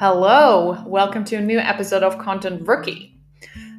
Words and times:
Hello, 0.00 0.82
welcome 0.86 1.26
to 1.26 1.36
a 1.36 1.42
new 1.42 1.58
episode 1.58 2.02
of 2.02 2.16
Content 2.16 2.66
Rookie. 2.66 3.14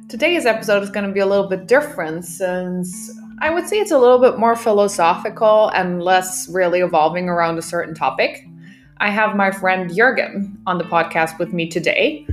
Today's 0.08 0.46
episode 0.46 0.80
is 0.84 0.88
going 0.88 1.04
to 1.04 1.12
be 1.12 1.18
a 1.18 1.26
little 1.26 1.48
bit 1.48 1.66
different 1.66 2.24
since 2.24 3.10
I 3.40 3.50
would 3.50 3.66
say 3.66 3.80
it's 3.80 3.90
a 3.90 3.98
little 3.98 4.20
bit 4.20 4.38
more 4.38 4.54
philosophical 4.54 5.70
and 5.70 6.00
less 6.00 6.48
really 6.48 6.78
evolving 6.78 7.28
around 7.28 7.58
a 7.58 7.62
certain 7.62 7.92
topic. 7.92 8.46
I 8.98 9.10
have 9.10 9.34
my 9.34 9.50
friend 9.50 9.92
Jurgen 9.92 10.56
on 10.64 10.78
the 10.78 10.84
podcast 10.84 11.40
with 11.40 11.52
me 11.52 11.68
today. 11.68 12.24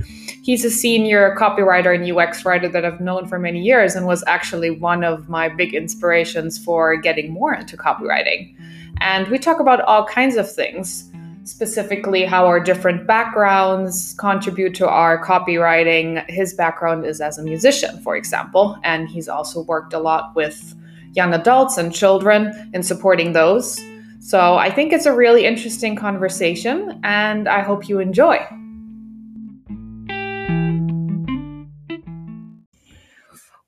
He's 0.44 0.64
a 0.64 0.70
senior 0.70 1.34
copywriter 1.36 1.92
and 1.92 2.16
UX 2.16 2.44
writer 2.44 2.68
that 2.68 2.84
I've 2.84 3.00
known 3.00 3.26
for 3.26 3.40
many 3.40 3.60
years 3.60 3.96
and 3.96 4.06
was 4.06 4.22
actually 4.28 4.70
one 4.70 5.02
of 5.02 5.28
my 5.28 5.48
big 5.48 5.74
inspirations 5.74 6.62
for 6.64 6.96
getting 6.96 7.32
more 7.32 7.54
into 7.54 7.76
copywriting. 7.76 8.54
And 9.00 9.26
we 9.26 9.38
talk 9.38 9.58
about 9.58 9.80
all 9.80 10.06
kinds 10.06 10.36
of 10.36 10.48
things, 10.48 11.09
specifically 11.50 12.24
how 12.24 12.46
our 12.46 12.60
different 12.60 13.06
backgrounds 13.06 14.14
contribute 14.18 14.72
to 14.76 14.88
our 14.88 15.22
copywriting. 15.24 16.24
His 16.30 16.54
background 16.54 17.04
is 17.04 17.20
as 17.20 17.38
a 17.38 17.42
musician, 17.42 18.00
for 18.02 18.14
example, 18.14 18.78
and 18.84 19.08
he's 19.08 19.28
also 19.28 19.62
worked 19.62 19.92
a 19.92 19.98
lot 19.98 20.34
with 20.36 20.74
young 21.12 21.34
adults 21.34 21.76
and 21.76 21.92
children 21.92 22.70
in 22.72 22.84
supporting 22.84 23.32
those. 23.32 23.80
So 24.20 24.54
I 24.54 24.70
think 24.70 24.92
it's 24.92 25.06
a 25.06 25.12
really 25.12 25.44
interesting 25.44 25.96
conversation, 25.96 27.00
and 27.02 27.48
I 27.48 27.62
hope 27.62 27.88
you 27.88 27.98
enjoy. 27.98 28.38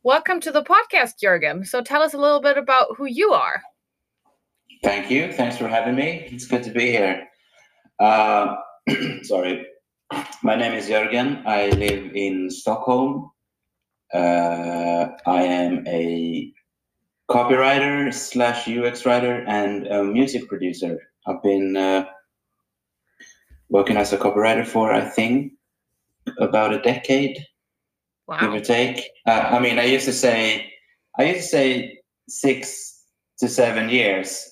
Welcome 0.04 0.40
to 0.40 0.52
the 0.52 0.62
podcast, 0.62 1.14
Jurgen. 1.20 1.64
So 1.64 1.82
tell 1.82 2.02
us 2.02 2.14
a 2.14 2.18
little 2.18 2.40
bit 2.40 2.56
about 2.56 2.96
who 2.96 3.06
you 3.06 3.32
are. 3.32 3.60
Thank 4.84 5.10
you. 5.10 5.32
Thanks 5.32 5.56
for 5.56 5.66
having 5.66 5.96
me. 5.96 6.28
It's 6.30 6.46
good 6.46 6.62
to 6.64 6.70
be 6.70 6.90
here. 6.90 7.26
Uh, 8.02 8.56
sorry. 9.22 9.64
My 10.42 10.56
name 10.56 10.72
is 10.72 10.88
Jörgen. 10.88 11.46
I 11.46 11.68
live 11.68 12.10
in 12.16 12.50
Stockholm. 12.50 13.30
Uh, 14.12 15.06
I 15.24 15.42
am 15.42 15.86
a 15.86 16.52
copywriter 17.30 18.12
slash 18.12 18.66
UX 18.66 19.06
writer 19.06 19.44
and 19.46 19.86
a 19.86 20.02
music 20.02 20.48
producer. 20.48 20.98
I've 21.28 21.44
been 21.44 21.76
uh, 21.76 22.06
working 23.68 23.96
as 23.96 24.12
a 24.12 24.18
copywriter 24.18 24.66
for, 24.66 24.92
I 24.92 25.02
think, 25.02 25.52
about 26.40 26.74
a 26.74 26.82
decade, 26.82 27.38
wow. 28.26 28.40
give 28.40 28.52
or 28.52 28.60
take. 28.60 29.10
Uh, 29.28 29.48
I 29.52 29.60
mean, 29.60 29.78
I 29.78 29.84
used 29.84 30.06
to 30.06 30.12
say, 30.12 30.72
I 31.20 31.26
used 31.26 31.42
to 31.42 31.56
say 31.56 32.00
six 32.28 33.04
to 33.38 33.48
seven 33.48 33.88
years 33.88 34.44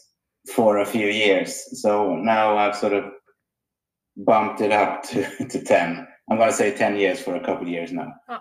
for 0.55 0.79
a 0.79 0.87
few 0.87 1.09
years. 1.09 1.81
So 1.83 2.15
now 2.15 2.57
I've 2.57 2.77
sort 2.77 2.93
of 2.93 3.05
bumped 4.17 4.61
it 4.61 4.73
up 4.73 5.03
to, 5.11 5.47
to 5.49 5.63
10. 5.63 6.07
I'm 6.31 6.37
going 6.37 6.49
to 6.49 6.57
say 6.57 6.71
10 6.71 6.97
years 6.97 7.21
for 7.21 7.35
a 7.35 7.45
couple 7.45 7.67
years 7.67 7.93
now. 7.93 8.13
Uh, 8.29 8.39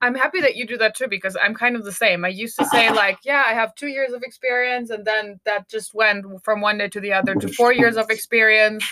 I'm 0.00 0.14
happy 0.14 0.40
that 0.40 0.56
you 0.56 0.66
do 0.66 0.78
that 0.78 0.96
too 0.96 1.06
because 1.06 1.36
I'm 1.42 1.54
kind 1.54 1.76
of 1.76 1.84
the 1.84 1.92
same. 1.92 2.24
I 2.24 2.28
used 2.28 2.58
to 2.58 2.64
say, 2.64 2.90
like, 2.92 3.18
yeah, 3.24 3.44
I 3.46 3.52
have 3.52 3.74
two 3.74 3.88
years 3.88 4.12
of 4.12 4.22
experience. 4.22 4.88
And 4.88 5.04
then 5.04 5.38
that 5.44 5.68
just 5.68 5.94
went 5.94 6.24
from 6.42 6.62
one 6.62 6.78
day 6.78 6.88
to 6.88 7.00
the 7.00 7.12
other 7.12 7.34
to 7.34 7.48
four 7.48 7.74
years 7.74 7.98
of 7.98 8.08
experience. 8.08 8.84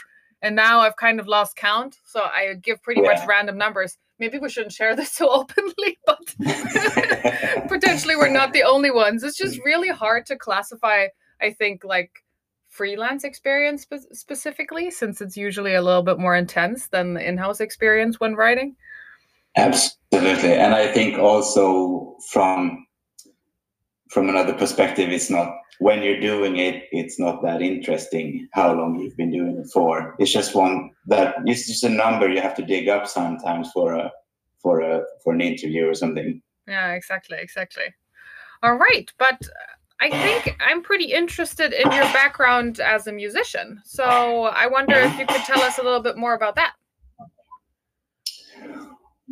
And 0.43 0.55
now 0.55 0.81
I've 0.81 0.97
kind 0.97 1.21
of 1.21 1.27
lost 1.27 1.57
count. 1.57 1.97
So 2.05 2.21
I 2.21 2.55
give 2.61 2.83
pretty 2.83 3.01
yeah. 3.01 3.13
much 3.13 3.27
random 3.27 3.57
numbers. 3.57 3.97
Maybe 4.19 4.39
we 4.39 4.51
shouldn't 4.51 4.73
share 4.73 4.95
this 4.95 5.13
so 5.15 5.31
openly, 5.31 5.99
but 6.05 6.21
potentially 7.69 8.15
we're 8.15 8.29
not 8.29 8.53
the 8.53 8.65
only 8.65 8.91
ones. 8.91 9.23
It's 9.23 9.39
just 9.39 9.59
really 9.65 9.89
hard 9.89 10.27
to 10.27 10.37
classify, 10.37 11.07
I 11.41 11.53
think, 11.53 11.83
like 11.83 12.11
freelance 12.75 13.23
experience 13.23 13.83
spe- 13.83 14.13
specifically 14.13 14.91
since 14.91 15.21
it's 15.21 15.37
usually 15.37 15.75
a 15.75 15.83
little 15.83 16.03
bit 16.03 16.19
more 16.19 16.35
intense 16.35 16.89
than 16.89 17.15
the 17.15 17.27
in-house 17.27 17.61
experience 17.61 18.19
when 18.19 18.35
writing? 18.35 18.75
Absolutely. 19.57 20.55
And 20.55 20.75
i 20.75 20.87
think 20.93 21.19
also 21.19 22.17
from 22.33 22.85
from 24.11 24.29
another 24.29 24.55
perspective 24.55 25.11
it's 25.11 25.31
not 25.31 25.49
when 25.79 26.03
you're 26.03 26.21
doing 26.21 26.57
it 26.57 26.85
it's 26.91 27.19
not 27.19 27.43
that 27.43 27.63
interesting 27.63 28.49
how 28.53 28.73
long 28.73 28.99
you've 28.99 29.17
been 29.17 29.31
doing 29.31 29.57
it 29.59 29.69
for. 29.73 30.15
It's 30.19 30.33
just 30.33 30.55
one 30.55 30.91
that 31.07 31.37
it's 31.47 31.67
just 31.67 31.85
a 31.85 31.89
number 31.89 32.29
you 32.29 32.41
have 32.41 32.57
to 32.57 32.67
dig 32.75 32.89
up 32.89 33.07
sometimes 33.07 33.71
for 33.73 33.95
a 33.95 34.11
for 34.63 34.81
a 34.81 35.03
for 35.23 35.33
an 35.33 35.41
interview 35.41 35.89
or 35.89 35.95
something. 35.95 36.43
Yeah 36.67 36.93
exactly 36.93 37.39
exactly. 37.41 37.89
All 38.65 38.77
right 38.77 39.13
but 39.19 39.41
I 40.01 40.11
think 40.11 40.57
I'm 40.61 40.83
pretty 40.83 41.13
interested 41.13 41.73
in 41.73 41.91
your 41.93 42.05
background 42.13 42.81
as 42.81 43.07
a 43.07 43.13
musician. 43.13 43.81
So 43.85 44.45
I 44.45 44.67
wonder 44.67 44.95
if 44.97 45.19
you 45.19 45.27
could 45.27 45.43
tell 45.43 45.63
us 45.63 45.79
a 45.79 45.83
little 45.83 46.03
bit 46.03 46.17
more 46.17 46.35
about 46.35 46.57
that. 46.57 46.75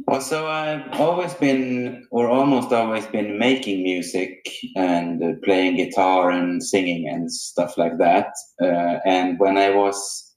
Well, 0.06 0.20
so 0.20 0.46
I've 0.46 1.00
always 1.00 1.34
been, 1.34 2.06
or 2.10 2.28
almost 2.28 2.72
always 2.72 3.06
been, 3.06 3.38
making 3.38 3.82
music 3.82 4.48
and 4.74 5.22
uh, 5.22 5.32
playing 5.44 5.76
guitar 5.76 6.30
and 6.30 6.62
singing 6.62 7.08
and 7.08 7.30
stuff 7.30 7.76
like 7.76 7.98
that. 7.98 8.32
Uh, 8.60 8.98
and 9.04 9.38
when 9.38 9.58
I 9.58 9.70
was 9.70 10.34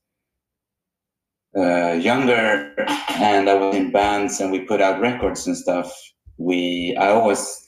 uh, 1.58 1.94
younger 1.94 2.74
and 3.10 3.50
I 3.50 3.56
was 3.56 3.76
in 3.76 3.92
bands 3.92 4.42
and 4.42 4.52
we 4.52 4.60
put 4.60 4.82
out 4.82 5.00
records 5.00 5.48
and 5.48 5.58
stuff, 5.58 5.94
we 6.38 6.96
I 7.00 7.10
always 7.12 7.65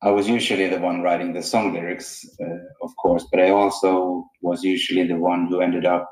I 0.00 0.10
was 0.10 0.28
usually 0.28 0.68
the 0.68 0.78
one 0.78 1.02
writing 1.02 1.32
the 1.32 1.42
song 1.42 1.74
lyrics, 1.74 2.24
uh, 2.40 2.58
of 2.82 2.94
course, 2.96 3.26
but 3.30 3.40
I 3.40 3.50
also 3.50 4.24
was 4.42 4.62
usually 4.62 5.06
the 5.06 5.16
one 5.16 5.48
who 5.48 5.60
ended 5.60 5.84
up 5.84 6.08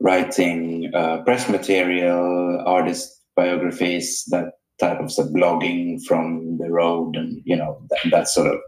writing 0.00 0.90
uh, 0.94 1.22
press 1.22 1.48
material, 1.48 2.62
artist 2.66 3.22
biographies, 3.36 4.24
that 4.30 4.46
type 4.80 4.98
of 4.98 5.12
stuff, 5.12 5.28
blogging 5.28 6.02
from 6.04 6.58
the 6.58 6.70
road, 6.70 7.14
and 7.16 7.40
you 7.44 7.56
know 7.56 7.80
that, 7.90 8.10
that 8.10 8.28
sort 8.28 8.48
of 8.48 8.58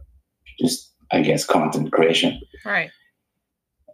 just, 0.61 0.95
I 1.11 1.23
guess, 1.23 1.45
content 1.45 1.93
creation. 1.93 2.41
Right. 2.65 2.91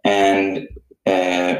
And 0.03 0.67
uh, 1.07 1.55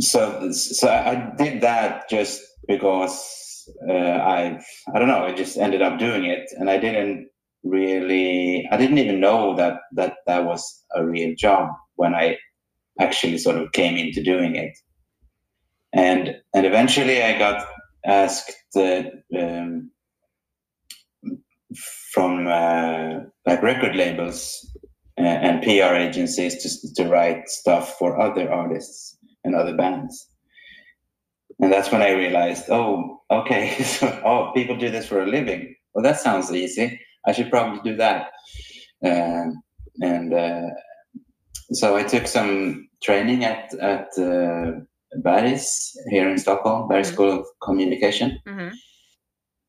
so, 0.00 0.50
so 0.50 0.88
I 0.88 1.32
did 1.36 1.60
that 1.60 2.08
just 2.08 2.42
because 2.66 3.43
uh, 3.88 3.92
I 3.92 4.60
I 4.94 4.98
don't 4.98 5.08
know. 5.08 5.24
I 5.24 5.32
just 5.32 5.56
ended 5.58 5.82
up 5.82 5.98
doing 5.98 6.24
it, 6.24 6.50
and 6.58 6.70
I 6.70 6.78
didn't 6.78 7.28
really. 7.62 8.68
I 8.70 8.76
didn't 8.76 8.98
even 8.98 9.20
know 9.20 9.56
that 9.56 9.80
that 9.92 10.16
that 10.26 10.44
was 10.44 10.84
a 10.94 11.04
real 11.04 11.34
job 11.36 11.70
when 11.96 12.14
I 12.14 12.38
actually 13.00 13.38
sort 13.38 13.56
of 13.56 13.72
came 13.72 13.96
into 13.96 14.22
doing 14.22 14.56
it. 14.56 14.76
And 15.92 16.36
and 16.54 16.66
eventually, 16.66 17.22
I 17.22 17.38
got 17.38 17.66
asked 18.04 18.52
uh, 18.76 19.04
um, 19.38 19.90
from 22.12 22.46
uh, 22.46 23.20
like 23.46 23.62
record 23.62 23.96
labels 23.96 24.70
and 25.16 25.62
PR 25.62 25.94
agencies 25.94 26.62
to 26.62 26.94
to 27.02 27.08
write 27.08 27.48
stuff 27.48 27.96
for 27.98 28.20
other 28.20 28.52
artists 28.52 29.16
and 29.44 29.54
other 29.54 29.76
bands 29.76 30.33
and 31.60 31.72
that's 31.72 31.90
when 31.92 32.02
I 32.02 32.10
realized, 32.10 32.64
oh, 32.70 33.22
okay, 33.30 33.82
so 33.82 34.06
oh, 34.24 34.52
people 34.54 34.76
do 34.76 34.90
this 34.90 35.06
for 35.06 35.22
a 35.22 35.26
living. 35.26 35.74
Well, 35.94 36.02
that 36.02 36.20
sounds 36.20 36.52
easy. 36.52 37.00
I 37.26 37.32
should 37.32 37.50
probably 37.50 37.80
do 37.88 37.96
that. 37.96 38.30
Uh, 39.04 39.50
and 40.00 40.34
uh, 40.34 40.68
so 41.72 41.96
I 41.96 42.02
took 42.02 42.26
some 42.26 42.88
training 43.02 43.44
at 43.44 43.72
at 43.74 44.08
uh, 44.18 44.80
Berghs 45.22 45.92
here 46.10 46.28
in 46.28 46.38
Stockholm, 46.38 46.88
Berghs 46.88 47.06
mm-hmm. 47.06 47.14
School 47.14 47.40
of 47.40 47.46
Communication, 47.62 48.38
mm-hmm. 48.46 48.74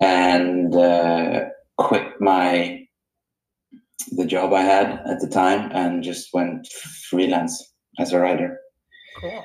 and 0.02 0.75
uh, 0.75 1.46
quit 1.78 2.19
my 2.19 2.81
the 4.12 4.25
job 4.25 4.53
I 4.53 4.62
had 4.62 5.02
at 5.07 5.19
the 5.19 5.28
time 5.28 5.72
and 5.72 6.03
just 6.03 6.29
went 6.34 6.67
freelance 7.09 7.73
as 8.00 8.13
a 8.13 8.19
writer. 8.19 8.59
Cool. 9.20 9.43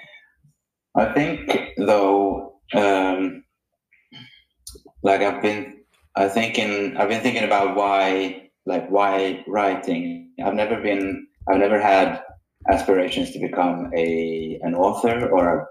I 1.00 1.12
think 1.14 1.70
though, 1.78 2.60
um, 2.74 3.44
like 5.02 5.22
I've 5.22 5.40
been, 5.40 5.80
I 6.14 6.28
thinking, 6.28 6.96
I've 6.98 7.08
been 7.08 7.22
thinking 7.22 7.44
about 7.44 7.74
why, 7.74 8.50
like 8.66 8.86
why 8.90 9.42
writing. 9.46 10.32
I've 10.44 10.54
never 10.54 10.80
been, 10.82 11.26
I've 11.48 11.58
never 11.58 11.80
had 11.80 12.22
aspirations 12.70 13.30
to 13.32 13.38
become 13.38 13.90
a 13.96 14.58
an 14.62 14.74
author 14.74 15.30
or 15.30 15.60
a 15.60 15.66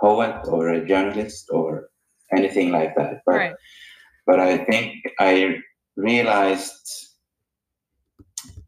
poet 0.00 0.48
or 0.48 0.70
a 0.70 0.86
journalist 0.86 1.48
or 1.50 1.90
anything 2.34 2.72
like 2.72 2.96
that. 2.96 3.20
But 3.26 3.34
right. 3.34 3.54
but 4.26 4.40
I 4.40 4.64
think 4.64 4.94
I 5.18 5.58
realized 5.96 6.86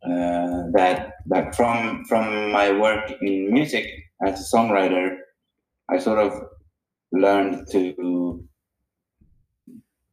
uh, 0.04 0.68
that 0.76 1.14
that 1.26 1.54
from 1.54 2.04
from 2.04 2.52
my 2.52 2.70
work 2.78 3.10
in 3.22 3.50
music 3.50 3.86
as 4.26 4.40
a 4.40 4.56
songwriter 4.56 5.21
I 5.92 5.98
sort 5.98 6.18
of 6.18 6.32
learned 7.12 7.66
to 7.72 8.42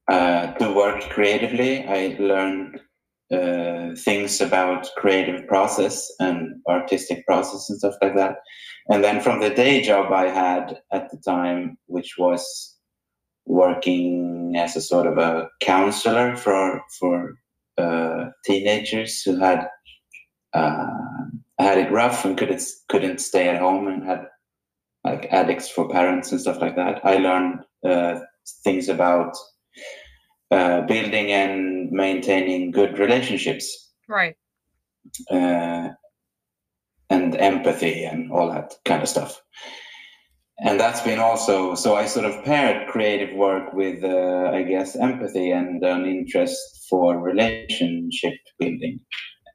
uh, 0.09 0.53
to 0.53 0.73
work 0.73 1.01
creatively. 1.09 1.85
I 1.87 2.17
learned 2.19 2.79
uh, 3.31 3.95
things 3.95 4.41
about 4.41 4.89
creative 4.97 5.47
process 5.47 6.11
and 6.19 6.61
artistic 6.67 7.25
process 7.25 7.69
and 7.69 7.77
stuff 7.77 7.93
like 8.01 8.15
that. 8.15 8.37
And 8.89 9.03
then 9.03 9.21
from 9.21 9.39
the 9.39 9.51
day 9.51 9.81
job 9.81 10.11
I 10.11 10.29
had 10.29 10.81
at 10.91 11.11
the 11.11 11.17
time, 11.17 11.77
which 11.85 12.15
was 12.17 12.75
working 13.45 14.55
as 14.57 14.75
a 14.75 14.81
sort 14.81 15.07
of 15.07 15.17
a 15.17 15.47
counselor 15.61 16.35
for 16.35 16.81
for 16.99 17.35
uh, 17.77 18.25
teenagers 18.45 19.21
who 19.21 19.37
had 19.37 19.67
uh, 20.53 20.87
had 21.59 21.77
it 21.77 21.91
rough 21.91 22.25
and 22.25 22.37
couldn't 22.37 22.63
couldn't 22.89 23.21
stay 23.21 23.47
at 23.47 23.61
home 23.61 23.87
and 23.87 24.03
had 24.03 24.25
like 25.09 25.27
addicts 25.31 25.69
for 25.69 25.89
parents 25.89 26.31
and 26.31 26.41
stuff 26.41 26.61
like 26.61 26.75
that. 26.75 27.03
I 27.03 27.17
learned 27.17 27.59
uh, 27.85 28.19
things 28.63 28.89
about 28.89 29.35
uh, 30.51 30.81
building 30.81 31.31
and 31.31 31.91
maintaining 31.91 32.71
good 32.71 32.99
relationships. 32.99 33.91
Right. 34.07 34.35
Uh, 35.29 35.89
and 37.09 37.35
empathy 37.37 38.03
and 38.03 38.31
all 38.31 38.49
that 38.49 38.75
kind 38.85 39.01
of 39.01 39.09
stuff. 39.09 39.41
And 40.59 40.79
that's 40.79 41.01
been 41.01 41.19
also 41.19 41.73
so 41.73 41.95
I 41.95 42.05
sort 42.05 42.25
of 42.25 42.43
paired 42.43 42.89
creative 42.89 43.35
work 43.35 43.73
with, 43.73 44.03
uh, 44.03 44.51
I 44.53 44.63
guess, 44.63 44.95
empathy 44.95 45.51
and 45.51 45.83
an 45.83 46.05
interest 46.05 46.85
for 46.89 47.19
relationship 47.19 48.33
building. 48.59 48.99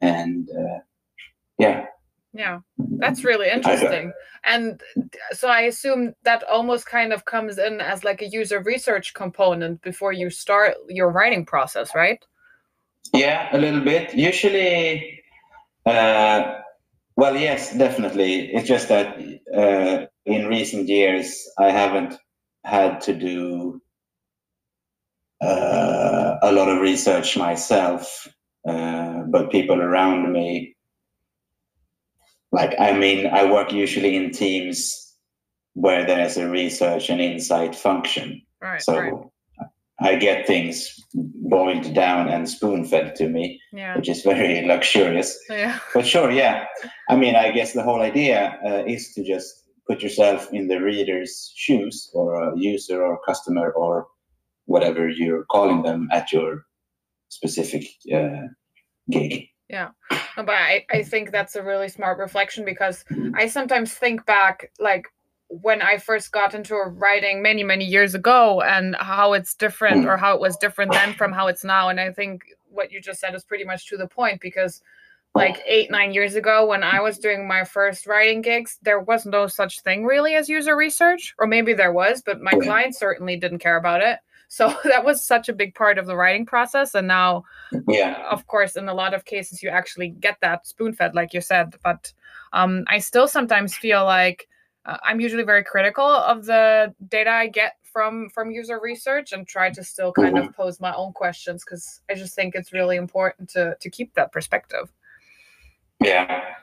And 0.01 0.49
uh, 0.51 0.79
yeah. 1.59 1.87
Yeah, 2.35 2.59
that's 2.99 3.23
really 3.23 3.49
interesting. 3.49 4.13
And 4.45 4.81
so 5.33 5.49
I 5.49 5.63
assume 5.63 6.15
that 6.25 6.43
almost 6.45 6.85
kind 6.85 7.13
of 7.13 7.25
comes 7.25 7.59
in 7.59 7.81
as 7.81 8.03
like 8.03 8.23
a 8.23 8.29
user 8.29 8.61
research 8.61 9.15
component 9.15 9.81
before 9.83 10.13
you 10.13 10.31
start 10.31 10.75
your 10.89 11.11
writing 11.11 11.47
process, 11.47 11.95
right? 11.95 12.23
Yeah, 13.13 13.49
a 13.57 13.59
little 13.59 13.81
bit. 13.81 14.15
Usually, 14.15 15.23
uh, 15.87 16.55
well, 17.17 17.37
yes, 17.37 17.73
definitely. 17.77 18.53
It's 18.53 18.67
just 18.67 18.89
that 18.89 19.17
uh, 19.57 20.07
in 20.27 20.49
recent 20.49 20.89
years, 20.89 21.49
I 21.59 21.71
haven't 21.71 22.15
had 22.65 23.01
to 23.03 23.15
do 23.15 23.81
uh, 25.41 26.35
a 26.43 26.51
lot 26.51 26.69
of 26.69 26.81
research 26.81 27.37
myself, 27.37 28.27
uh, 28.69 29.23
but 29.29 29.53
people 29.53 29.81
around 29.81 30.33
me 30.33 30.74
like 32.55 32.75
i 32.79 32.97
mean 32.97 33.27
i 33.27 33.45
work 33.51 33.73
usually 33.73 34.15
in 34.17 34.31
teams 34.31 34.79
where 35.75 36.07
there's 36.07 36.37
a 36.37 36.49
research 36.49 37.11
and 37.11 37.21
insight 37.21 37.75
function. 37.75 38.41
Right, 38.63 38.81
so 38.81 38.97
right. 38.97 39.13
i 40.01 40.15
get 40.15 40.47
things 40.47 40.95
boiled 41.15 41.93
down 41.95 42.29
and 42.29 42.49
spoon 42.49 42.85
fed 42.85 43.17
to 43.17 43.29
me 43.29 43.61
yeah. 43.73 43.97
which 43.97 44.09
is 44.09 44.23
very 44.23 44.65
luxurious. 44.73 45.37
Yeah. 45.51 45.79
But 45.93 46.07
sure 46.07 46.31
yeah. 46.31 46.67
I 47.11 47.17
mean 47.17 47.35
i 47.35 47.51
guess 47.51 47.73
the 47.73 47.83
whole 47.83 48.03
idea 48.03 48.39
uh, 48.65 48.85
is 48.87 49.13
to 49.15 49.25
just 49.25 49.49
put 49.89 50.03
yourself 50.03 50.49
in 50.53 50.69
the 50.69 50.81
reader's 50.81 51.53
shoes 51.57 52.11
or 52.15 52.27
a 52.43 52.57
user 52.57 53.05
or 53.05 53.21
customer 53.27 53.71
or 53.73 54.07
whatever 54.67 55.09
you're 55.09 55.45
calling 55.45 55.83
them 55.83 56.09
at 56.11 56.33
your 56.33 56.65
specific 57.29 57.85
uh, 58.15 58.47
gig 59.11 59.49
yeah. 59.69 59.91
But 60.37 60.51
I, 60.51 60.85
I 60.91 61.03
think 61.03 61.31
that's 61.31 61.57
a 61.57 61.63
really 61.63 61.89
smart 61.89 62.19
reflection 62.19 62.65
because 62.65 63.05
i 63.35 63.47
sometimes 63.47 63.93
think 63.93 64.27
back 64.27 64.73
like 64.81 65.07
when 65.49 65.81
i 65.81 65.97
first 65.97 66.33
got 66.33 66.55
into 66.55 66.75
writing 66.75 67.41
many 67.43 67.63
many 67.63 67.85
years 67.85 68.15
ago 68.15 68.61
and 68.63 68.97
how 68.97 69.33
it's 69.33 69.55
different 69.55 70.03
hmm. 70.03 70.09
or 70.09 70.17
how 70.17 70.35
it 70.35 70.41
was 70.41 70.57
different 70.57 70.93
then 70.93 71.15
from 71.15 71.33
how 71.33 71.47
it's 71.47 71.65
now. 71.65 71.89
And 71.89 72.01
i 72.01 72.13
think 72.13 72.43
what 72.69 72.91
you 72.91 73.01
just 73.01 73.21
said 73.21 73.35
is 73.35 73.45
pretty 73.45 73.65
much 73.65 73.87
to 73.89 73.97
the 73.97 74.09
point 74.09 74.41
because 74.41 74.83
like 75.35 75.61
eight 75.67 75.91
nine 75.91 76.13
years 76.13 76.35
ago 76.37 76.65
when 76.67 76.83
i 76.85 77.01
was 77.01 77.19
doing 77.19 77.47
my 77.49 77.65
first 77.65 78.07
writing 78.07 78.41
gigs 78.41 78.79
there 78.83 79.01
was 79.01 79.27
no 79.27 79.47
such 79.47 79.81
thing 79.81 80.05
really 80.05 80.35
as 80.35 80.49
user 80.49 80.77
research 80.77 81.35
or 81.39 81.47
maybe 81.47 81.73
there 81.75 81.93
was 81.93 82.23
but 82.25 82.41
my 82.41 82.53
clients 82.53 82.99
certainly 82.99 83.37
didn't 83.37 83.59
care 83.59 83.77
about 83.77 84.01
it. 84.01 84.19
So 84.49 84.73
that 84.85 85.05
was 85.05 85.27
such 85.27 85.49
a 85.49 85.53
big 85.53 85.75
part 85.75 85.99
of 85.99 86.07
the 86.07 86.15
writing 86.17 86.47
process 86.47 86.95
and 86.95 87.09
now 87.09 87.43
yeah. 87.89 88.25
of 88.31 88.47
course 88.47 88.77
in 88.77 88.89
a 88.89 88.95
lot 88.95 89.15
of 89.15 89.25
cases 89.25 89.63
you 89.63 89.71
actually 89.71 90.11
get 90.11 90.37
that 90.41 90.67
spoon 90.67 90.93
fed 90.93 91.15
like 91.15 91.35
you 91.35 91.41
said 91.41 91.75
but 91.83 92.13
um, 92.53 92.85
i 92.87 92.99
still 92.99 93.27
sometimes 93.27 93.75
feel 93.75 94.05
like 94.05 94.47
uh, 94.87 94.99
i'm 95.03 95.21
usually 95.21 95.43
very 95.43 95.65
critical 95.65 96.05
of 96.07 96.45
the 96.45 96.95
data 97.09 97.31
i 97.31 97.49
get 97.49 97.73
from 97.83 98.29
from 98.31 98.51
user 98.53 98.79
research 98.81 99.33
and 99.33 99.49
try 99.49 99.71
to 99.71 99.83
still 99.83 100.13
kind 100.13 100.37
Mhm. 100.37 100.49
of 100.49 100.55
pose 100.55 100.79
my 100.79 100.95
own 100.95 101.13
questions 101.13 101.65
because 101.65 102.03
i 102.11 102.15
just 102.15 102.35
think 102.37 102.55
it's 102.55 102.73
really 102.73 102.97
important 102.97 103.49
to 103.51 103.75
to 103.81 103.91
keep 103.91 104.15
that 104.15 104.31
perspective 104.31 104.93
Yeah, 106.01 106.55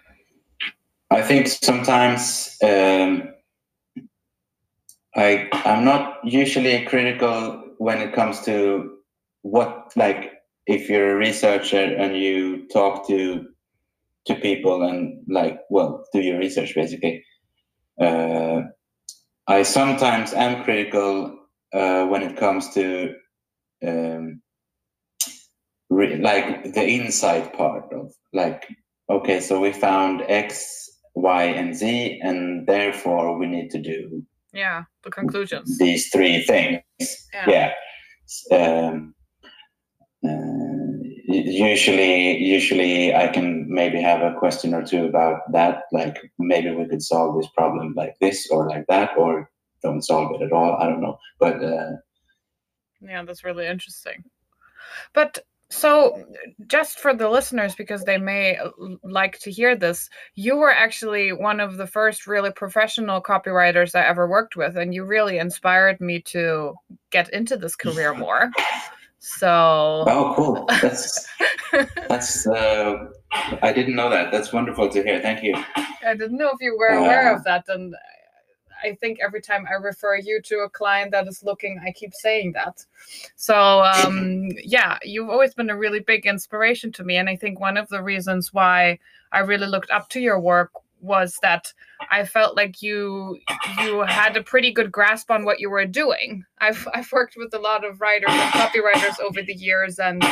I 1.12 1.22
think 1.22 1.48
sometimes 1.48 2.58
um, 2.64 3.34
I 5.16 5.48
I'm 5.66 5.84
not 5.84 6.20
usually 6.24 6.86
critical 6.86 7.64
when 7.78 8.00
it 8.00 8.14
comes 8.14 8.42
to 8.46 8.98
what 9.42 9.92
like 9.96 10.32
if 10.68 10.90
you're 10.90 11.12
a 11.14 11.16
researcher 11.16 11.84
and 11.84 12.16
you 12.18 12.68
talk 12.70 13.08
to 13.08 13.48
to 14.28 14.36
people 14.36 14.84
and 14.84 15.24
like 15.30 15.62
well 15.70 16.06
do 16.14 16.22
your 16.22 16.40
research 16.40 16.76
basically. 16.76 17.24
Uh, 18.02 18.64
I 19.48 19.64
sometimes 19.64 20.34
am 20.34 20.64
critical 20.64 21.38
uh, 21.74 22.06
when 22.08 22.24
it 22.24 22.38
comes 22.38 22.74
to 22.76 23.16
um, 23.88 24.42
like 25.90 26.74
the 26.74 26.84
inside 26.86 27.54
part 27.54 27.92
of 27.94 28.12
like 28.34 28.64
okay, 29.18 29.40
so 29.40 29.60
we 29.60 29.72
found 29.72 30.24
X, 30.28 30.90
Y, 31.16 31.44
and 31.44 31.76
Z, 31.76 32.20
and 32.24 32.68
therefore 32.68 33.38
we 33.38 33.48
need 33.48 33.70
to 33.72 33.80
do 33.80 34.24
yeah 34.54 34.84
the 35.04 35.10
conclusions 35.10 35.78
these 35.78 36.10
three 36.10 36.44
things. 36.44 36.82
Yeah. 37.34 37.72
Yeah. 38.52 38.58
Um, 38.58 39.16
uh, 40.28 40.82
usually, 41.28 42.38
usually 42.38 43.16
I 43.16 43.28
can 43.28 43.66
maybe 43.70 44.02
have 44.02 44.22
a 44.22 44.38
question 44.38 44.74
or 44.74 44.84
two 44.84 45.06
about 45.06 45.40
that, 45.52 45.84
like 45.92 46.18
maybe 46.38 46.72
we 46.72 46.88
could 46.88 47.02
solve 47.02 47.38
this 47.38 47.50
problem 47.56 47.94
like 47.96 48.16
this 48.20 48.48
or 48.52 48.68
like 48.68 48.86
that, 48.88 49.18
or 49.18 49.50
don't 49.82 50.02
solve 50.02 50.36
it 50.36 50.44
at 50.44 50.52
all. 50.52 50.76
I 50.76 50.88
don't 50.88 51.02
know, 51.02 51.18
but 51.40 51.64
uh, 51.64 51.92
Yeah, 53.02 53.24
that's 53.24 53.44
really 53.44 53.68
interesting. 53.68 54.24
But 55.14 55.40
so, 55.72 56.22
just 56.68 57.00
for 57.00 57.14
the 57.14 57.30
listeners, 57.30 57.76
because 57.76 58.04
they 58.04 58.18
may 58.18 58.58
uh, 58.58 58.70
like 59.04 59.40
to 59.40 59.50
hear 59.50 59.74
this, 59.74 60.10
you 60.36 60.58
were 60.58 60.72
actually 60.72 61.32
one 61.32 61.62
of 61.62 61.78
the 61.78 61.88
first 61.88 62.28
really 62.28 62.52
professional 62.52 63.22
copywriters 63.22 63.96
I 63.96 64.06
ever 64.06 64.28
worked 64.28 64.58
with, 64.58 64.76
and 64.76 64.94
you 64.94 65.06
really 65.06 65.38
inspired 65.38 66.02
me 66.02 66.20
to 66.24 66.76
get 67.10 67.30
into 67.30 67.56
this 67.56 67.78
career 67.78 68.14
more. 68.14 68.52
So, 69.20 70.04
oh, 70.08 70.34
cool. 70.36 70.66
That's 70.82 71.28
that's. 72.10 72.46
Uh, 72.46 73.08
I 73.62 73.72
didn't 73.72 73.96
know 73.96 74.10
that. 74.10 74.32
That's 74.32 74.52
wonderful 74.52 74.90
to 74.90 75.04
hear. 75.04 75.22
Thank 75.22 75.42
you. 75.42 75.56
I 75.56 76.16
didn't 76.16 76.38
know 76.38 76.50
if 76.50 76.58
you 76.60 76.76
were 76.78 76.90
aware 76.90 77.34
of 77.34 77.46
that, 77.46 77.64
and 77.70 77.96
I 78.84 78.96
think 78.96 79.20
every 79.24 79.42
time 79.42 79.66
I 79.70 79.76
refer 79.76 80.18
you 80.18 80.42
to 80.44 80.60
a 80.60 80.70
client 80.70 81.12
that 81.12 81.28
is 81.28 81.44
looking, 81.44 81.80
I 81.86 81.92
keep 81.92 82.14
saying 82.14 82.54
that. 82.54 82.86
So 83.36 83.84
um, 83.84 84.50
yeah, 84.64 84.98
you've 85.04 85.30
always 85.30 85.54
been 85.54 85.70
a 85.70 85.78
really 85.78 86.00
big 86.00 86.26
inspiration 86.26 86.92
to 86.94 87.04
me, 87.04 87.18
and 87.18 87.30
I 87.30 87.36
think 87.36 87.60
one 87.60 87.78
of 87.78 87.90
the 87.90 88.04
reasons 88.04 88.54
why 88.54 89.00
I 89.32 89.40
really 89.40 89.68
looked 89.68 89.92
up 89.92 90.10
to 90.10 90.20
your 90.20 90.40
work 90.40 90.72
was 91.02 91.38
that 91.42 91.74
I 92.12 92.26
felt 92.26 92.56
like 92.56 92.82
you 92.82 93.40
you 93.84 94.02
had 94.02 94.38
a 94.38 94.44
pretty 94.44 94.72
good 94.72 94.92
grasp 94.92 95.32
on 95.32 95.46
what 95.46 95.60
you 95.60 95.70
were 95.70 95.86
doing. 95.86 96.46
I've 96.60 96.88
I've 96.94 97.12
worked 97.12 97.36
with 97.38 97.54
a 97.54 97.60
lot 97.60 97.84
of 97.84 98.02
writers 98.02 98.30
and 98.30 98.54
copywriters 98.54 99.20
over 99.20 99.42
the 99.42 99.56
years, 99.56 100.00
and 100.00 100.24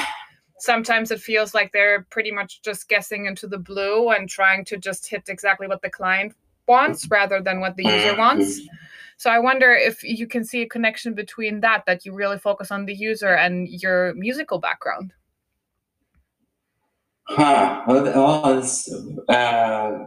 sometimes 0.59 1.11
it 1.11 1.19
feels 1.19 1.53
like 1.53 1.71
they're 1.71 2.05
pretty 2.11 2.31
much 2.31 2.61
just 2.61 2.87
guessing 2.87 3.25
into 3.25 3.47
the 3.47 3.57
blue 3.57 4.09
and 4.09 4.29
trying 4.29 4.65
to 4.65 4.77
just 4.77 5.09
hit 5.09 5.23
exactly 5.27 5.67
what 5.67 5.81
the 5.81 5.89
client 5.89 6.35
wants 6.69 7.09
rather 7.09 7.41
than 7.41 7.59
what 7.59 7.75
the 7.75 7.83
user 7.83 8.15
wants. 8.15 8.61
So 9.17 9.29
I 9.29 9.39
wonder 9.39 9.73
if 9.73 10.01
you 10.01 10.27
can 10.27 10.45
see 10.45 10.61
a 10.61 10.65
connection 10.67 11.13
between 11.13 11.59
that 11.59 11.83
that 11.87 12.05
you 12.05 12.13
really 12.13 12.39
focus 12.39 12.71
on 12.71 12.85
the 12.85 12.93
user 12.93 13.35
and 13.35 13.67
your 13.67 14.13
musical 14.13 14.59
background. 14.59 15.11
Huh. 17.27 17.83
Well, 17.85 18.03
th- 18.03 18.15
oh, 18.15 19.33
uh, 19.33 20.05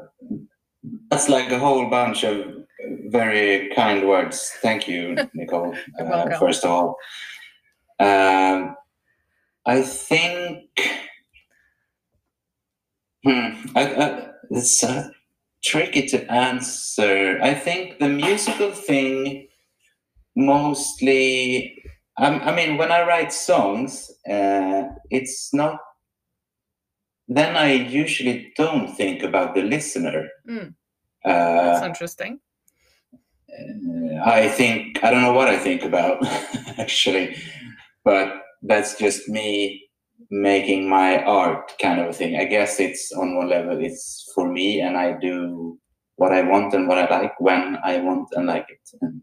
that's 1.10 1.28
like 1.28 1.50
a 1.52 1.58
whole 1.58 1.90
bunch 1.90 2.24
of 2.24 2.64
very 3.08 3.70
kind 3.76 4.08
words. 4.08 4.52
Thank 4.62 4.88
you, 4.88 5.16
Nicole. 5.34 5.76
Uh, 6.00 6.38
first 6.38 6.64
of 6.64 6.70
all, 6.70 6.96
um, 8.00 8.74
I 9.66 9.82
think 9.82 10.64
hmm, 13.24 13.50
I, 13.76 13.82
I, 14.04 14.28
it's 14.50 14.82
uh, 14.82 15.08
tricky 15.64 16.06
to 16.08 16.30
answer. 16.30 17.38
I 17.42 17.54
think 17.54 17.98
the 17.98 18.08
musical 18.08 18.70
thing 18.70 19.48
mostly. 20.36 21.78
Um, 22.18 22.40
I 22.44 22.54
mean, 22.54 22.76
when 22.76 22.92
I 22.92 23.06
write 23.06 23.32
songs, 23.32 24.10
uh, 24.28 24.82
it's 25.10 25.54
not 25.54 25.78
then 27.28 27.56
I 27.56 27.72
usually 27.72 28.52
don't 28.56 28.94
think 28.94 29.22
about 29.22 29.54
the 29.54 29.62
listener. 29.62 30.28
Mm. 30.48 30.74
Uh, 31.24 31.30
That's 31.30 31.86
interesting. 31.86 32.40
I 34.24 34.48
think 34.48 35.02
I 35.04 35.10
don't 35.10 35.22
know 35.22 35.32
what 35.32 35.48
I 35.48 35.58
think 35.58 35.82
about 35.82 36.24
actually, 36.78 37.36
but 38.04 38.42
that's 38.62 38.96
just 38.96 39.28
me 39.28 39.90
making 40.30 40.88
my 40.88 41.22
art 41.24 41.72
kind 41.80 42.00
of 42.00 42.08
a 42.08 42.12
thing. 42.12 42.36
I 42.36 42.44
guess 42.44 42.80
it's 42.80 43.12
on 43.12 43.36
one 43.36 43.48
level 43.48 43.78
it's 43.84 44.30
for 44.34 44.48
me 44.50 44.80
and 44.80 44.96
I 44.96 45.12
do 45.18 45.78
what 46.16 46.32
I 46.32 46.42
want 46.42 46.74
and 46.74 46.86
what 46.88 46.98
I 46.98 47.08
like 47.08 47.38
when 47.40 47.78
I 47.84 47.98
want 48.00 48.28
and 48.32 48.46
like 48.46 48.66
it. 48.68 48.88
And, 49.00 49.22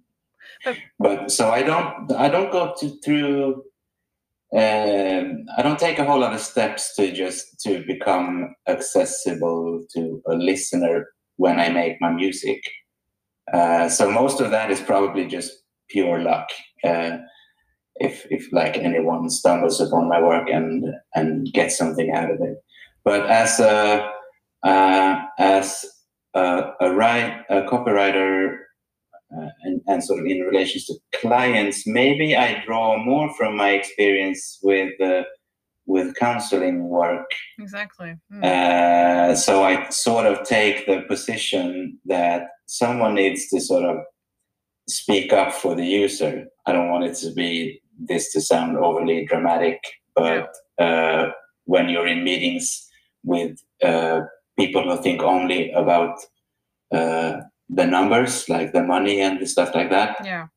But- 0.65 0.77
but 0.99 1.31
so 1.31 1.49
I 1.51 1.61
don't 1.63 2.11
I 2.11 2.27
don't 2.29 2.51
go 2.51 2.73
to, 2.79 2.89
through 3.03 3.63
um, 4.51 5.45
I 5.57 5.61
don't 5.61 5.77
take 5.77 5.99
a 5.99 6.05
whole 6.05 6.19
lot 6.19 6.33
of 6.33 6.39
steps 6.41 6.95
to 6.95 7.11
just 7.11 7.59
to 7.61 7.83
become 7.85 8.55
accessible 8.67 9.85
to 9.93 10.21
a 10.27 10.33
listener 10.33 11.05
when 11.37 11.59
I 11.59 11.69
make 11.69 12.01
my 12.01 12.11
music. 12.11 12.61
Uh, 13.53 13.87
so 13.89 14.09
most 14.11 14.41
of 14.41 14.49
that 14.51 14.71
is 14.71 14.81
probably 14.81 15.27
just 15.27 15.51
pure 15.89 16.19
luck. 16.21 16.47
Uh, 16.83 17.17
if 17.99 18.25
if 18.29 18.51
like 18.51 18.77
anyone 18.77 19.29
stumbles 19.29 19.81
upon 19.81 20.07
my 20.07 20.21
work 20.21 20.49
and 20.49 20.85
and 21.15 21.51
gets 21.53 21.77
something 21.77 22.11
out 22.11 22.31
of 22.31 22.39
it, 22.41 22.57
but 23.03 23.29
as 23.29 23.59
a 23.59 24.09
uh, 24.63 25.21
as 25.37 25.85
a, 26.33 26.71
a 26.81 26.93
write 26.93 27.43
a 27.49 27.61
copywriter 27.63 28.57
uh, 29.35 29.49
and, 29.63 29.81
and 29.87 30.03
sort 30.03 30.19
of 30.19 30.25
in 30.25 30.41
relations 30.41 30.85
to 30.85 30.95
clients, 31.15 31.85
maybe 31.85 32.35
I 32.35 32.63
draw 32.65 32.97
more 32.97 33.33
from 33.35 33.55
my 33.55 33.71
experience 33.71 34.59
with 34.63 34.99
uh, 35.01 35.23
with 35.85 36.15
counseling 36.15 36.87
work. 36.87 37.29
Exactly. 37.59 38.15
Mm. 38.31 38.43
Uh, 38.43 39.35
so 39.35 39.63
I 39.63 39.89
sort 39.89 40.27
of 40.27 40.47
take 40.47 40.85
the 40.85 41.01
position 41.07 41.97
that 42.05 42.43
someone 42.67 43.15
needs 43.15 43.49
to 43.49 43.59
sort 43.59 43.83
of 43.83 43.97
speak 44.87 45.33
up 45.33 45.51
for 45.51 45.75
the 45.75 45.85
user. 45.85 46.45
I 46.67 46.73
don't 46.73 46.89
want 46.89 47.05
it 47.05 47.15
to 47.17 47.31
be 47.33 47.81
this 47.99 48.31
to 48.33 48.41
sound 48.41 48.77
overly 48.77 49.25
dramatic, 49.25 49.81
but 50.15 50.49
uh, 50.79 51.29
when 51.65 51.89
you're 51.89 52.07
in 52.07 52.23
meetings 52.23 52.87
with 53.23 53.57
uh, 53.83 54.21
people 54.57 54.83
who 54.83 55.01
think 55.01 55.21
only 55.21 55.71
about 55.71 56.17
uh, 56.91 57.41
the 57.69 57.85
numbers, 57.85 58.49
like 58.49 58.73
the 58.73 58.83
money 58.83 59.21
and 59.21 59.39
the 59.39 59.45
stuff 59.45 59.75
like 59.75 59.89
that, 59.89 60.17
yeah. 60.23 60.47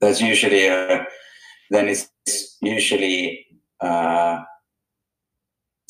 that's 0.00 0.20
usually 0.20 0.66
a, 0.66 1.06
then 1.70 1.88
it's 1.88 2.08
usually 2.60 3.46
uh, 3.80 4.40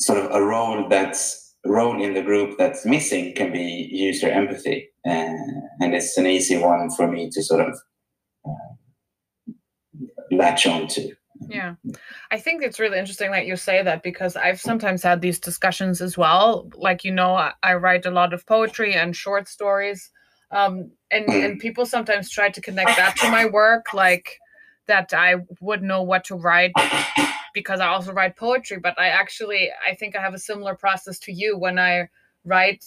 sort 0.01 0.19
of 0.19 0.31
a 0.31 0.41
role 0.41 0.87
that's 0.89 1.55
role 1.65 2.01
in 2.01 2.13
the 2.13 2.21
group 2.21 2.57
that's 2.57 2.85
missing 2.85 3.33
can 3.35 3.51
be 3.51 3.89
user 3.91 4.29
empathy 4.29 4.89
uh, 5.05 5.33
and 5.81 5.93
it's 5.93 6.17
an 6.17 6.25
easy 6.25 6.57
one 6.57 6.89
for 6.91 7.07
me 7.07 7.29
to 7.29 7.43
sort 7.43 7.61
of 7.61 7.73
uh, 7.73 7.77
latch 10.31 10.65
on 10.67 10.87
to 10.87 11.13
Yeah. 11.47 11.75
I 12.31 12.37
think 12.37 12.63
it's 12.63 12.79
really 12.79 12.99
interesting 12.99 13.31
that 13.31 13.45
you 13.45 13.55
say 13.55 13.81
that 13.81 14.03
because 14.03 14.35
I've 14.35 14.59
sometimes 14.59 15.03
had 15.03 15.21
these 15.21 15.39
discussions 15.39 16.01
as 16.01 16.17
well. 16.17 16.69
Like, 16.75 17.03
you 17.03 17.11
know, 17.11 17.35
I, 17.35 17.53
I 17.63 17.75
write 17.75 18.05
a 18.05 18.11
lot 18.11 18.33
of 18.33 18.45
poetry 18.45 18.93
and 18.93 19.15
short 19.15 19.47
stories. 19.47 20.11
Um, 20.51 20.91
and, 21.11 21.29
and 21.29 21.59
people 21.59 21.85
sometimes 21.85 22.29
try 22.29 22.49
to 22.49 22.61
connect 22.61 22.97
that 22.97 23.15
to 23.17 23.31
my 23.31 23.45
work, 23.45 23.93
like 23.93 24.37
that 24.87 25.13
I 25.13 25.35
would 25.61 25.83
know 25.83 26.01
what 26.01 26.23
to 26.25 26.35
write 26.35 26.71
because 27.53 27.79
I 27.79 27.87
also 27.87 28.11
write 28.13 28.35
poetry. 28.35 28.79
But 28.79 28.99
I 28.99 29.07
actually, 29.07 29.69
I 29.87 29.95
think 29.95 30.15
I 30.15 30.21
have 30.21 30.33
a 30.33 30.39
similar 30.39 30.75
process 30.75 31.19
to 31.19 31.31
you. 31.31 31.57
When 31.57 31.77
I 31.77 32.09
write 32.43 32.83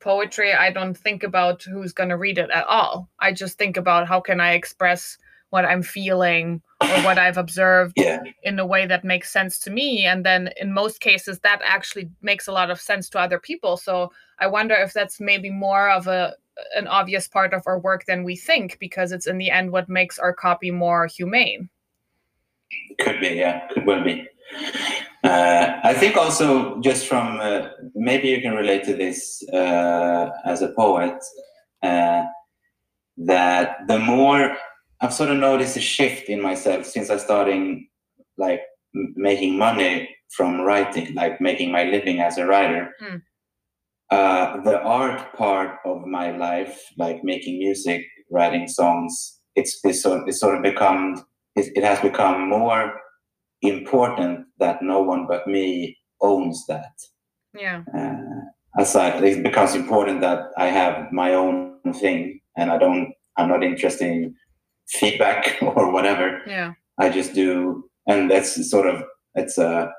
poetry, 0.00 0.52
I 0.52 0.70
don't 0.70 0.96
think 0.96 1.22
about 1.22 1.62
who's 1.62 1.92
going 1.92 2.08
to 2.08 2.16
read 2.16 2.38
it 2.38 2.50
at 2.50 2.66
all. 2.66 3.08
I 3.20 3.32
just 3.32 3.58
think 3.58 3.76
about 3.76 4.08
how 4.08 4.20
can 4.20 4.40
I 4.40 4.52
express 4.54 5.18
what 5.50 5.66
I'm 5.66 5.82
feeling 5.82 6.62
or 6.82 7.04
what 7.04 7.18
I've 7.18 7.38
observed 7.38 7.94
yeah. 7.96 8.22
in 8.42 8.58
a 8.58 8.66
way 8.66 8.86
that 8.86 9.04
makes 9.04 9.30
sense 9.30 9.58
to 9.60 9.70
me 9.70 10.04
and 10.04 10.24
then 10.24 10.50
in 10.60 10.72
most 10.72 11.00
cases 11.00 11.38
that 11.40 11.60
actually 11.64 12.10
makes 12.20 12.46
a 12.46 12.52
lot 12.52 12.70
of 12.70 12.80
sense 12.80 13.08
to 13.10 13.18
other 13.18 13.38
people. 13.38 13.76
So 13.76 14.12
i 14.38 14.46
wonder 14.46 14.74
if 14.74 14.92
that's 14.92 15.20
maybe 15.20 15.50
more 15.50 15.90
of 15.90 16.06
a 16.06 16.34
an 16.74 16.86
obvious 16.86 17.28
part 17.28 17.54
of 17.54 17.62
our 17.66 17.78
work 17.78 18.04
than 18.06 18.24
we 18.24 18.36
think 18.36 18.78
because 18.78 19.12
it's 19.12 19.26
in 19.26 19.38
the 19.38 19.50
end 19.50 19.72
what 19.72 19.88
makes 19.88 20.18
our 20.18 20.34
copy 20.34 20.70
more 20.70 21.06
humane. 21.06 21.68
Could 23.00 23.20
be 23.20 23.28
yeah 23.28 23.68
could 23.68 23.86
well 23.86 24.04
be. 24.04 24.28
Uh, 25.24 25.80
i 25.84 25.94
think 25.94 26.16
also 26.16 26.78
just 26.80 27.06
from 27.06 27.40
uh, 27.40 27.68
maybe 27.94 28.28
you 28.28 28.40
can 28.42 28.54
relate 28.54 28.84
to 28.84 28.94
this 28.94 29.42
uh, 29.52 30.30
as 30.44 30.60
a 30.62 30.72
poet 30.72 31.18
uh, 31.82 32.22
that 33.16 33.86
the 33.86 33.98
more 33.98 34.56
i've 35.02 35.12
sort 35.12 35.30
of 35.30 35.36
noticed 35.36 35.76
a 35.76 35.80
shift 35.80 36.28
in 36.28 36.40
myself 36.40 36.86
since 36.86 37.10
i 37.10 37.16
starting 37.16 37.88
like 38.38 38.60
m- 38.96 39.12
making 39.16 39.58
money 39.58 40.08
from 40.36 40.60
writing 40.62 41.12
like 41.14 41.40
making 41.40 41.70
my 41.70 41.84
living 41.84 42.20
as 42.20 42.38
a 42.38 42.46
writer. 42.46 42.90
Hmm. 43.00 43.16
uh, 44.10 44.60
the 44.62 44.80
art 44.82 45.20
part 45.34 45.78
of 45.84 46.06
my 46.06 46.30
life 46.36 46.80
like 46.98 47.22
making 47.22 47.58
music 47.58 48.02
writing 48.30 48.66
songs 48.68 49.40
it's, 49.54 49.78
it's, 49.84 50.02
sort, 50.02 50.26
it's 50.26 50.40
sort 50.40 50.56
of 50.56 50.62
become 50.62 51.22
it, 51.56 51.70
it 51.74 51.84
has 51.84 52.00
become 52.00 52.48
more 52.48 52.94
important 53.60 54.46
that 54.58 54.82
no 54.82 55.02
one 55.02 55.26
but 55.26 55.46
me 55.46 55.96
owns 56.22 56.64
that. 56.66 56.94
Yeah. 57.54 57.82
Uh, 57.94 58.42
aside 58.78 59.22
it 59.22 59.42
becomes 59.42 59.74
important 59.74 60.20
that 60.20 60.50
i 60.56 60.66
have 60.66 61.12
my 61.12 61.34
own 61.34 61.74
thing 61.94 62.40
and 62.56 62.70
i 62.70 62.78
don't 62.78 63.12
i'm 63.36 63.48
not 63.48 63.62
interested 63.62 64.08
in 64.08 64.34
feedback 65.00 65.58
or 65.62 65.90
whatever 65.90 66.40
yeah 66.46 66.72
i 66.98 67.08
just 67.08 67.34
do 67.34 67.84
and 68.06 68.30
that's 68.30 68.70
sort 68.70 68.86
of 68.86 69.02
it's 69.34 69.58
a 69.58 69.90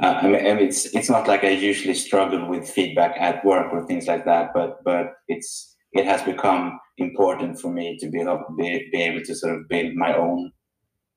uh, 0.00 0.06
I 0.22 0.28
mean, 0.28 0.46
I 0.46 0.54
mean, 0.54 0.68
it's 0.68 0.86
it's 0.94 1.10
not 1.10 1.26
like 1.26 1.42
I 1.42 1.50
usually 1.50 1.94
struggle 1.94 2.48
with 2.48 2.70
feedback 2.70 3.16
at 3.18 3.44
work 3.44 3.72
or 3.72 3.84
things 3.84 4.06
like 4.06 4.24
that, 4.26 4.50
but 4.54 4.78
but 4.84 5.06
it's 5.26 5.74
it 5.92 6.04
has 6.04 6.22
become 6.22 6.78
important 6.98 7.58
for 7.60 7.72
me 7.72 7.96
to 7.98 8.08
be 8.08 8.20
able 8.20 8.44
be, 8.56 8.88
be 8.92 9.02
able 9.02 9.22
to 9.24 9.34
sort 9.34 9.56
of 9.56 9.68
build 9.68 9.94
my 9.96 10.16
own 10.16 10.52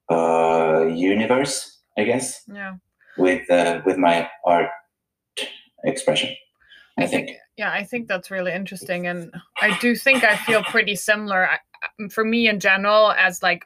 uh, 0.09 0.85
universe, 0.87 1.79
I 1.97 2.05
guess, 2.05 2.41
yeah 2.51 2.75
with 3.17 3.47
uh, 3.51 3.81
with 3.85 3.97
my 3.97 4.27
art 4.45 4.69
expression. 5.83 6.29
I, 6.97 7.03
I 7.03 7.07
think. 7.07 7.27
think 7.27 7.37
yeah 7.57 7.71
i 7.71 7.83
think 7.85 8.07
that's 8.09 8.29
really 8.29 8.51
interesting 8.51 9.07
and 9.07 9.33
i 9.61 9.77
do 9.79 9.95
think 9.95 10.23
i 10.25 10.35
feel 10.35 10.61
pretty 10.61 10.95
similar 10.95 11.47
I, 11.47 11.55
I- 11.55 11.70
for 12.09 12.23
me 12.23 12.47
in 12.47 12.59
general 12.59 13.11
as 13.11 13.41
like 13.43 13.63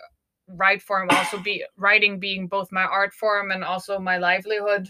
write 0.47 0.81
form 0.81 1.07
also 1.11 1.39
be 1.39 1.63
writing 1.77 2.19
being 2.19 2.47
both 2.47 2.71
my 2.71 2.83
art 2.83 3.13
form 3.13 3.51
and 3.51 3.63
also 3.63 3.97
my 3.99 4.17
livelihood 4.17 4.89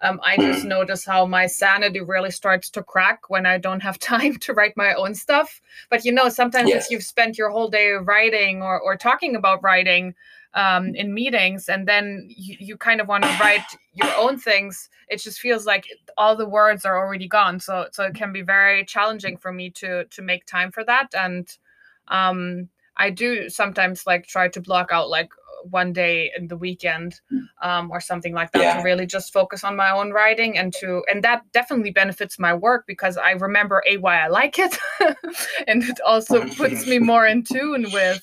um, 0.00 0.18
i 0.24 0.36
just 0.36 0.64
notice 0.76 1.04
how 1.04 1.26
my 1.26 1.46
sanity 1.46 2.00
really 2.00 2.30
starts 2.30 2.70
to 2.70 2.82
crack 2.82 3.28
when 3.28 3.44
i 3.46 3.58
don't 3.58 3.82
have 3.82 3.98
time 4.12 4.36
to 4.36 4.52
write 4.54 4.76
my 4.76 4.94
own 4.94 5.14
stuff 5.14 5.60
but 5.90 6.04
you 6.04 6.12
know 6.12 6.28
sometimes 6.28 6.70
Yes. 6.70 6.86
if 6.86 6.90
you've 6.90 7.02
spent 7.02 7.36
your 7.36 7.50
whole 7.50 7.68
day 7.68 7.90
writing 7.90 8.62
or, 8.62 8.80
or 8.80 8.96
talking 8.96 9.36
about 9.36 9.62
writing 9.62 10.14
um, 10.54 10.94
in 10.94 11.12
meetings 11.12 11.68
and 11.68 11.86
then 11.86 12.26
you, 12.28 12.56
you 12.60 12.76
kind 12.76 13.00
of 13.00 13.08
want 13.08 13.24
to 13.24 13.36
write 13.40 13.64
your 13.92 14.10
own 14.16 14.38
things 14.38 14.88
it 15.08 15.20
just 15.20 15.40
feels 15.40 15.66
like 15.66 15.84
all 16.16 16.36
the 16.36 16.48
words 16.48 16.84
are 16.84 16.96
already 16.96 17.26
gone 17.26 17.58
so 17.58 17.88
so 17.90 18.04
it 18.04 18.14
can 18.14 18.32
be 18.32 18.42
very 18.42 18.84
challenging 18.84 19.36
for 19.36 19.52
me 19.52 19.68
to 19.68 20.04
to 20.06 20.22
make 20.22 20.46
time 20.46 20.70
for 20.70 20.84
that 20.84 21.12
and 21.14 21.58
um 22.08 22.68
i 22.96 23.10
do 23.10 23.48
sometimes 23.48 24.06
like 24.06 24.26
try 24.26 24.48
to 24.48 24.60
block 24.60 24.90
out 24.92 25.08
like 25.08 25.30
one 25.70 25.92
day 25.92 26.30
in 26.36 26.46
the 26.46 26.56
weekend 26.56 27.20
um, 27.62 27.90
or 27.90 28.00
something 28.00 28.34
like 28.34 28.52
that 28.52 28.60
Yeah. 28.60 28.76
to 28.76 28.82
really 28.82 29.06
just 29.06 29.32
focus 29.32 29.64
on 29.64 29.76
my 29.76 29.90
own 29.90 30.10
writing 30.12 30.58
and 30.58 30.72
to 30.74 31.02
and 31.10 31.24
that 31.24 31.42
definitely 31.52 31.90
benefits 31.90 32.38
my 32.38 32.52
work 32.52 32.84
because 32.86 33.16
i 33.16 33.30
remember 33.32 33.82
a 33.88 33.96
why 33.96 34.20
i 34.20 34.28
like 34.28 34.58
it 34.58 34.76
and 35.66 35.82
it 35.84 36.00
also 36.02 36.44
puts 36.56 36.86
me 36.86 36.98
more 36.98 37.26
in 37.26 37.42
tune 37.42 37.86
with 37.92 38.22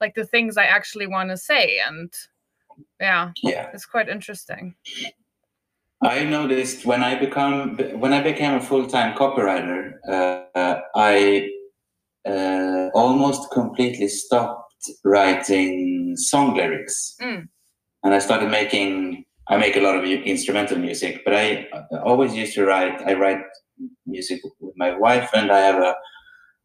like 0.00 0.14
the 0.14 0.24
things 0.24 0.56
i 0.56 0.64
actually 0.64 1.06
want 1.06 1.28
to 1.28 1.36
say 1.36 1.78
and 1.86 2.12
yeah 2.98 3.32
Yeah. 3.42 3.68
it's 3.74 3.86
quite 3.86 4.08
interesting 4.08 4.74
I 6.02 6.24
noticed 6.24 6.86
when 6.86 7.02
I 7.04 7.14
become 7.14 7.76
when 8.00 8.14
I 8.14 8.22
became 8.22 8.54
a 8.54 8.60
full 8.60 8.86
time 8.86 9.14
copywriter, 9.14 9.98
uh, 10.08 10.80
I 10.96 11.50
uh, 12.28 12.88
almost 12.94 13.50
completely 13.50 14.08
stopped 14.08 14.90
writing 15.04 16.14
song 16.16 16.54
lyrics, 16.56 17.16
Mm. 17.20 17.48
and 18.04 18.14
I 18.14 18.18
started 18.18 18.50
making. 18.50 19.24
I 19.48 19.56
make 19.56 19.76
a 19.76 19.80
lot 19.80 19.96
of 19.96 20.04
instrumental 20.04 20.78
music, 20.78 21.22
but 21.24 21.34
I 21.34 21.66
uh, 21.72 21.98
always 22.04 22.34
used 22.36 22.54
to 22.54 22.64
write. 22.64 23.00
I 23.06 23.14
write 23.14 23.42
music 24.06 24.40
with 24.60 24.74
my 24.76 24.96
wife, 24.96 25.30
and 25.34 25.50
I 25.50 25.58
have 25.60 25.82
a, 25.82 25.94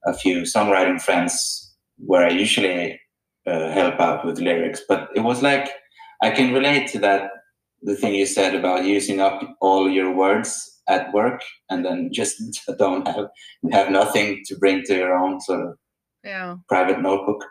a 0.06 0.14
few 0.14 0.42
songwriting 0.44 1.02
friends 1.02 1.74
where 1.98 2.26
I 2.28 2.30
usually 2.30 3.00
uh, 3.48 3.70
help 3.72 4.00
out 4.00 4.26
with 4.26 4.40
lyrics. 4.40 4.82
But 4.88 5.10
it 5.16 5.22
was 5.22 5.42
like 5.42 5.70
I 6.22 6.30
can 6.32 6.54
relate 6.54 6.88
to 6.92 7.00
that 7.00 7.32
the 7.82 7.96
thing 7.96 8.14
you 8.16 8.26
said 8.26 8.54
about 8.56 8.84
using 8.86 9.20
up 9.22 9.42
all 9.62 9.90
your 9.90 10.12
words 10.14 10.75
at 10.88 11.12
work 11.14 11.42
and 11.70 11.84
then 11.86 12.10
just 12.14 12.36
don't 12.80 13.08
have 13.08 13.28
have 13.72 13.90
nothing 13.92 14.42
to 14.46 14.56
bring 14.58 14.84
to 14.84 14.96
your 14.96 15.14
own 15.16 15.40
sort 15.42 15.62
of 15.68 15.78
yeah 16.24 16.56
private 16.70 17.02
notebook. 17.02 17.44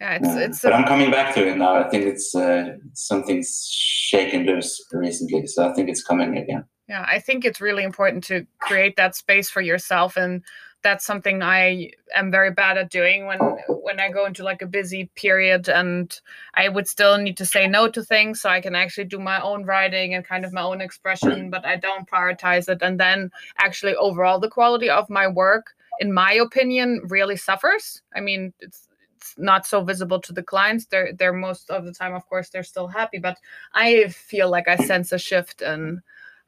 yeah 0.00 0.14
it's 0.18 0.28
Uh, 0.28 0.38
it's 0.46 0.62
but 0.62 0.72
a, 0.72 0.76
I'm 0.76 0.84
coming 0.84 1.10
back 1.10 1.34
to 1.34 1.46
it 1.46 1.56
now. 1.56 1.74
I 1.76 1.88
think 1.88 2.04
it's 2.04 2.34
uh, 2.34 2.76
something's 2.94 3.66
shaken 3.70 4.44
loose 4.46 4.72
recently, 4.92 5.46
so 5.46 5.68
I 5.68 5.72
think 5.74 5.88
it's 5.88 6.02
coming 6.02 6.36
again. 6.36 6.64
yeah 6.88 7.04
i 7.16 7.18
think 7.26 7.44
it's 7.44 7.60
really 7.60 7.84
important 7.84 8.24
to 8.24 8.36
create 8.68 8.94
that 8.96 9.14
space 9.14 9.48
for 9.54 9.62
yourself 9.62 10.16
and 10.16 10.42
that's 10.82 11.04
something 11.04 11.42
i 11.42 11.90
am 12.14 12.30
very 12.30 12.50
bad 12.50 12.78
at 12.78 12.90
doing 12.90 13.26
when 13.26 13.38
when 13.68 14.00
i 14.00 14.10
go 14.10 14.26
into 14.26 14.42
like 14.42 14.62
a 14.62 14.66
busy 14.66 15.10
period 15.14 15.68
and 15.68 16.20
i 16.54 16.68
would 16.68 16.88
still 16.88 17.18
need 17.18 17.36
to 17.36 17.44
say 17.44 17.66
no 17.66 17.88
to 17.88 18.02
things 18.02 18.40
so 18.40 18.48
i 18.48 18.60
can 18.60 18.74
actually 18.74 19.04
do 19.04 19.18
my 19.18 19.40
own 19.40 19.64
writing 19.64 20.14
and 20.14 20.24
kind 20.24 20.44
of 20.44 20.52
my 20.52 20.62
own 20.62 20.80
expression 20.80 21.50
but 21.50 21.64
i 21.64 21.76
don't 21.76 22.08
prioritize 22.08 22.68
it. 22.68 22.78
And 22.82 22.98
then 22.98 23.30
actually 23.58 23.94
overall 23.96 24.40
the 24.40 24.48
quality 24.48 24.90
of 24.90 25.08
my 25.10 25.26
work 25.26 25.74
in 26.00 26.12
my 26.12 26.32
opinion 26.32 27.02
really 27.08 27.36
suffers. 27.36 28.02
I 28.14 28.20
mean 28.20 28.52
it's 28.60 28.88
it's 29.16 29.34
not 29.36 29.66
so 29.66 29.84
visible 29.84 30.18
to 30.18 30.32
the 30.32 30.42
clients. 30.42 30.86
They're 30.86 31.12
they're 31.12 31.34
most 31.34 31.68
of 31.68 31.84
the 31.84 31.92
time 31.92 32.14
of 32.14 32.26
course 32.26 32.48
they're 32.48 32.62
still 32.62 32.86
happy 32.86 33.18
but 33.18 33.36
i 33.74 34.08
feel 34.08 34.48
like 34.48 34.66
i 34.66 34.76
sense 34.76 35.12
a 35.12 35.18
shift 35.18 35.60
in 35.60 36.00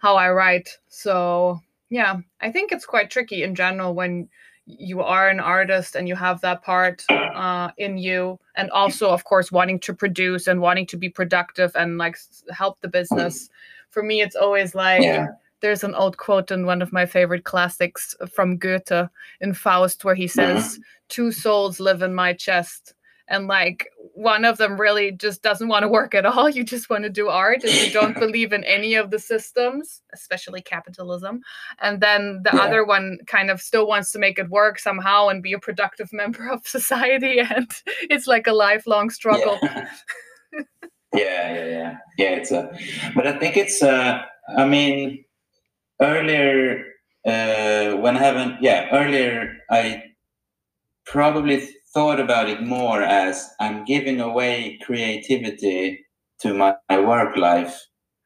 how 0.03 0.17
I 0.17 0.31
write. 0.31 0.69
So 0.89 1.61
yeah, 1.93 2.17
I 2.41 2.51
think 2.51 2.73
it's 2.73 2.87
quite 2.87 3.11
tricky 3.11 3.43
in 3.43 3.55
general 3.55 3.95
when 3.95 4.29
you 4.65 5.03
are 5.03 5.29
an 5.29 5.41
artist 5.41 5.95
and 5.95 6.09
you 6.09 6.17
have 6.17 6.41
that 6.41 6.63
part 6.63 7.05
uh, 7.11 7.71
in 7.77 7.99
you, 7.99 8.39
and 8.57 8.71
also 8.71 9.11
of 9.11 9.25
course 9.25 9.53
wanting 9.53 9.79
to 9.81 9.93
produce 9.93 10.47
and 10.47 10.61
wanting 10.61 10.87
to 10.87 10.97
be 10.97 11.11
productive 11.11 11.71
and 11.77 11.99
like 11.99 12.17
help 12.51 12.81
the 12.81 12.89
business. 12.89 13.51
For 13.91 14.03
me, 14.03 14.23
it's 14.23 14.37
always 14.37 14.75
like 14.75 15.03
Yeah. 15.03 15.27
there's 15.61 15.85
an 15.85 15.95
old 15.95 16.17
quote 16.17 16.51
in 16.51 16.65
one 16.65 16.81
of 16.81 16.93
my 16.93 17.05
favorite 17.05 17.45
classics 17.45 18.17
from 18.35 18.57
Goethe 18.57 19.09
in 19.43 19.53
Faust 19.53 20.05
where 20.05 20.15
he 20.15 20.27
says, 20.29 20.81
Two 21.09 21.31
souls 21.31 21.79
live 21.79 22.01
in 22.01 22.15
my 22.15 22.33
chest. 22.33 22.95
And 23.29 23.47
like 23.47 23.89
one 24.15 24.45
of 24.45 24.59
them 24.59 24.79
really 24.81 25.13
just 25.13 25.43
doesn't 25.43 25.69
want 25.69 25.83
to 25.85 25.89
work 25.89 26.15
at 26.15 26.27
all. 26.27 26.49
You 26.57 26.65
just 26.65 26.91
want 26.91 27.05
to 27.05 27.11
do 27.11 27.29
art 27.29 27.65
and 27.65 27.73
you 27.75 27.91
don't 27.93 28.19
believe 28.19 28.53
in 28.53 28.65
any 28.65 28.95
of 28.95 29.11
the 29.11 29.19
systems, 29.19 30.03
especially 30.13 30.61
capitalism. 30.63 31.41
And 31.81 32.01
then 32.01 32.43
the 32.45 32.51
Yeah. 32.53 32.63
other 32.65 32.85
one 32.85 33.19
kind 33.27 33.51
of 33.51 33.61
still 33.61 33.87
wants 33.87 34.13
to 34.13 34.19
make 34.19 34.39
it 34.39 34.51
work 34.51 34.79
somehow 34.79 35.29
and 35.29 35.43
be 35.43 35.53
a 35.55 35.59
productive 35.59 36.13
member 36.23 36.49
of 36.51 36.67
society. 36.67 37.39
And 37.41 37.71
it's 38.11 38.27
like 38.27 38.47
a 38.47 38.53
lifelong 38.53 39.11
struggle. 39.11 39.59
Yeah. 39.63 39.89
yeah, 41.15 41.55
yeah, 41.55 41.65
yeah, 41.67 41.97
yeah. 42.19 42.31
It's 42.37 42.51
a, 42.53 42.77
but 43.15 43.27
I 43.27 43.39
think 43.39 43.57
it's. 43.57 43.83
Uh, 43.83 44.23
I 44.57 44.67
mean, 44.67 45.25
earlier 46.01 46.85
uh, 47.27 47.97
when 47.97 48.17
I 48.17 48.21
haven't, 48.21 48.63
yeah, 48.63 48.89
earlier 48.93 49.57
I 49.71 50.03
probably 51.07 51.69
thought 51.95 52.21
about 52.21 52.49
it 52.49 52.63
more 52.63 53.03
as 53.03 53.49
I'm 53.61 53.85
giving 53.85 54.21
away 54.21 54.79
creativity 54.83 56.05
to 56.41 56.55
my, 56.55 56.75
my 56.89 56.99
work 57.01 57.37
life, 57.37 57.79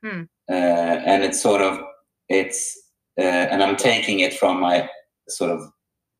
Hmm. 0.05 0.23
uh, 0.49 0.53
and 0.53 1.25
it's 1.25 1.43
sort 1.43 1.63
of 1.63 1.81
it's, 2.29 2.77
uh, 3.19 3.23
and 3.23 3.63
I'm 3.63 3.77
taking 3.77 4.21
it 4.21 4.35
from 4.35 4.61
my 4.61 4.89
sort 5.29 5.51
of 5.51 5.61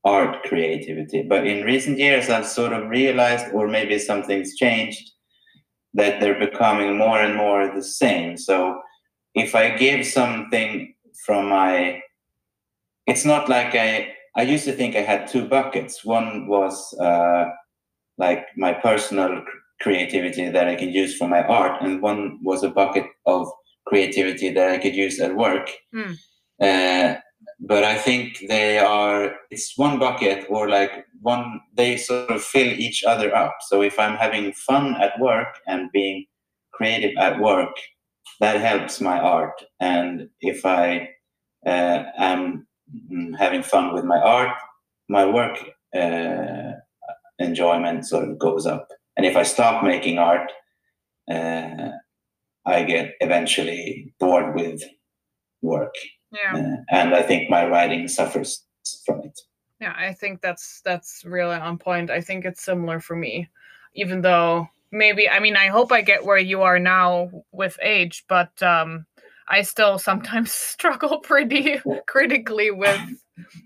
art 0.05 0.43
creativity. 0.45 1.23
But 1.23 1.47
in 1.47 1.65
recent 1.65 1.99
years, 1.99 2.31
I've 2.31 2.47
sort 2.47 2.73
of 2.73 2.89
realized, 2.89 3.47
or 3.53 3.69
maybe 3.69 3.99
something's 3.99 4.57
changed, 4.57 5.11
that 5.95 6.21
they're 6.21 6.39
becoming 6.39 6.97
more 6.97 7.21
and 7.21 7.37
more 7.37 7.67
the 7.75 7.83
same. 7.83 8.37
So 8.37 8.81
if 9.35 9.55
I 9.55 9.77
give 9.77 10.07
something 10.07 10.95
from 11.25 11.49
my, 11.49 12.01
it's 13.07 13.25
not 13.25 13.49
like 13.49 13.75
I, 13.75 14.15
I 14.37 14.43
used 14.43 14.65
to 14.67 14.73
think 14.73 14.95
I 14.95 15.01
had 15.01 15.27
two 15.27 15.47
buckets. 15.49 16.05
One 16.05 16.47
was 16.47 16.95
uh, 17.01 17.47
like 18.19 18.45
my 18.57 18.75
personal 18.75 19.43
creativity 19.81 20.49
that 20.51 20.69
I 20.69 20.77
could 20.77 20.95
use 20.95 21.17
for 21.17 21.29
my 21.29 21.43
art, 21.43 21.83
and 21.83 22.03
one 22.03 22.39
was 22.43 22.63
a 22.63 22.71
bucket 22.71 23.07
of 23.27 23.49
creativity 23.87 24.51
that 24.51 24.71
I 24.71 24.79
could 24.79 24.95
use 24.95 25.21
at 25.21 25.37
work. 25.37 25.71
Hmm. 25.93 26.13
Uh, 26.61 27.15
but 27.61 27.85
I 27.85 27.97
think 27.97 28.45
they 28.49 28.79
are, 28.79 29.35
it's 29.51 29.77
one 29.77 29.99
bucket 29.99 30.47
or 30.51 30.69
like 30.69 31.07
one, 31.21 31.61
they 31.75 31.97
sort 31.97 32.31
of 32.31 32.43
fill 32.43 32.67
each 32.67 33.05
other 33.05 33.35
up. 33.35 33.57
So 33.69 33.83
if 33.83 33.99
I'm 33.99 34.17
having 34.17 34.53
fun 34.53 34.97
at 35.01 35.19
work 35.21 35.59
and 35.67 35.91
being 35.93 36.27
creative 36.73 37.17
at 37.19 37.41
work, 37.41 37.75
that 38.41 38.61
helps 38.61 39.01
my 39.01 39.19
art. 39.19 39.63
And 39.81 40.29
if 40.41 40.67
I 40.67 41.09
uh, 41.67 42.05
am 42.19 42.43
mm, 42.53 42.66
having 43.39 43.63
fun 43.63 43.95
with 43.95 44.05
my 44.05 44.19
art, 44.19 44.57
my 45.09 45.25
work 45.27 45.59
uh, 45.95 46.73
enjoyment 47.39 48.07
sort 48.07 48.29
of 48.29 48.39
goes 48.39 48.67
up. 48.67 48.89
And 49.17 49.25
if 49.25 49.37
I 49.37 49.43
stop 49.43 49.83
making 49.83 50.19
art, 50.19 50.51
uh, 51.31 51.91
I 52.67 52.83
get 52.83 53.15
eventually 53.21 54.13
bored 54.19 54.55
with 54.55 54.83
work. 55.63 55.95
Yeah. 56.33 56.55
Uh, 56.55 56.77
and 56.91 57.15
I 57.15 57.23
think 57.23 57.49
my 57.49 57.67
writing 57.67 58.09
suffers 58.09 58.65
from 59.05 59.21
it. 59.21 59.41
Yeah, 59.81 59.95
I 59.97 60.13
think 60.13 60.41
that's 60.41 60.81
that's 60.85 61.23
really 61.25 61.55
on 61.55 61.79
point. 61.79 62.11
I 62.11 62.21
think 62.21 62.45
it's 62.45 62.65
similar 62.65 62.99
for 62.99 63.15
me, 63.15 63.49
even 63.95 64.23
though 64.23 64.69
maybe 64.91 65.29
I 65.29 65.39
mean 65.39 65.57
I 65.57 65.67
hope 65.67 65.93
I 65.93 66.01
get 66.01 66.25
where 66.25 66.39
you 66.39 66.63
are 66.63 66.79
now 66.79 67.31
with 67.53 67.79
age, 67.83 68.25
but 68.29 68.63
um, 68.63 69.07
I 69.49 69.63
still 69.63 69.99
sometimes 69.99 70.53
struggle 70.75 71.19
pretty 71.21 71.81
critically 72.07 72.71
with 72.71 73.01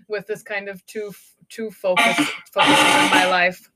with 0.07 0.27
this 0.27 0.43
kind 0.43 0.69
of 0.69 0.85
too 0.85 1.13
too 1.49 1.71
focus 1.71 2.17
focuses 2.51 2.79
in 2.95 3.09
my 3.11 3.27
life. 3.29 3.69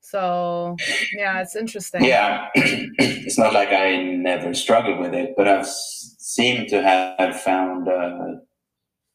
So 0.00 0.76
yeah, 1.16 1.40
it's 1.40 1.54
interesting. 1.56 2.04
Yeah, 2.04 2.48
it's 2.54 3.38
not 3.38 3.52
like 3.52 3.68
I 3.68 3.96
never 4.02 4.54
struggled 4.54 4.98
with 4.98 5.14
it, 5.14 5.34
but 5.36 5.46
I've 5.48 5.66
seemed 5.68 6.68
to 6.68 6.82
have 6.82 7.40
found 7.40 7.86
a 7.88 8.40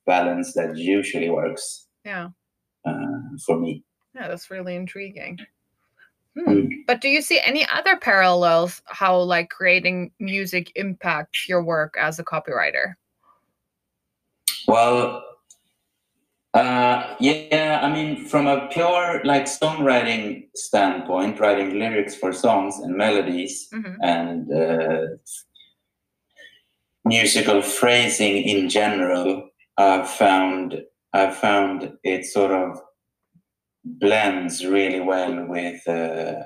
balance 0.06 0.54
that 0.54 0.78
usually 0.78 1.30
works 1.30 1.88
Yeah. 2.06 2.30
uh, 2.86 2.94
for 3.46 3.60
me. 3.60 3.84
Yeah, 4.14 4.28
that's 4.30 4.50
really 4.52 4.76
intriguing. 4.76 5.40
Mm. 6.38 6.44
Hmm. 6.46 6.68
But 6.88 7.02
do 7.02 7.10
you 7.10 7.22
see 7.22 7.40
any 7.40 7.66
other 7.74 7.98
parallels 7.98 8.82
how 8.86 9.18
like 9.18 9.50
creating 9.50 10.12
music 10.20 10.72
impacts 10.76 11.48
your 11.48 11.64
work 11.64 11.96
as 12.00 12.20
a 12.20 12.24
copywriter? 12.24 12.96
Well, 14.68 15.24
uh, 16.54 17.16
yeah, 17.20 17.80
I 17.84 17.92
mean, 17.92 18.26
from 18.26 18.48
a 18.48 18.68
pure 18.68 19.22
like 19.24 19.46
songwriting 19.46 20.48
standpoint, 20.56 21.40
writing 21.40 21.78
lyrics 21.80 22.16
for 22.16 22.32
songs 22.34 22.80
and 22.80 22.96
melodies 22.96 23.68
Mhm. 23.74 23.98
and 24.02 24.54
uh, 24.54 25.08
musical 27.04 27.62
phrasing 27.62 28.38
in 28.38 28.70
general, 28.70 29.50
I've 29.78 30.10
found 30.10 30.82
I've 31.14 31.38
found 31.38 31.98
it 32.04 32.26
sort 32.26 32.52
of 32.52 32.82
blends 33.86 34.66
really 34.66 35.00
well 35.00 35.46
with 35.48 35.88
uh, 35.88 36.42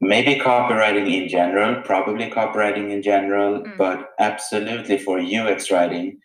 maybe 0.00 0.36
copywriting 0.40 1.12
in 1.12 1.28
general, 1.28 1.82
probably 1.82 2.30
copywriting 2.30 2.90
in 2.92 3.02
general, 3.02 3.62
Mm. 3.62 3.76
but 3.76 4.10
absolutely 4.20 4.98
for 4.98 5.18
UX 5.18 5.70
writing 5.70 6.18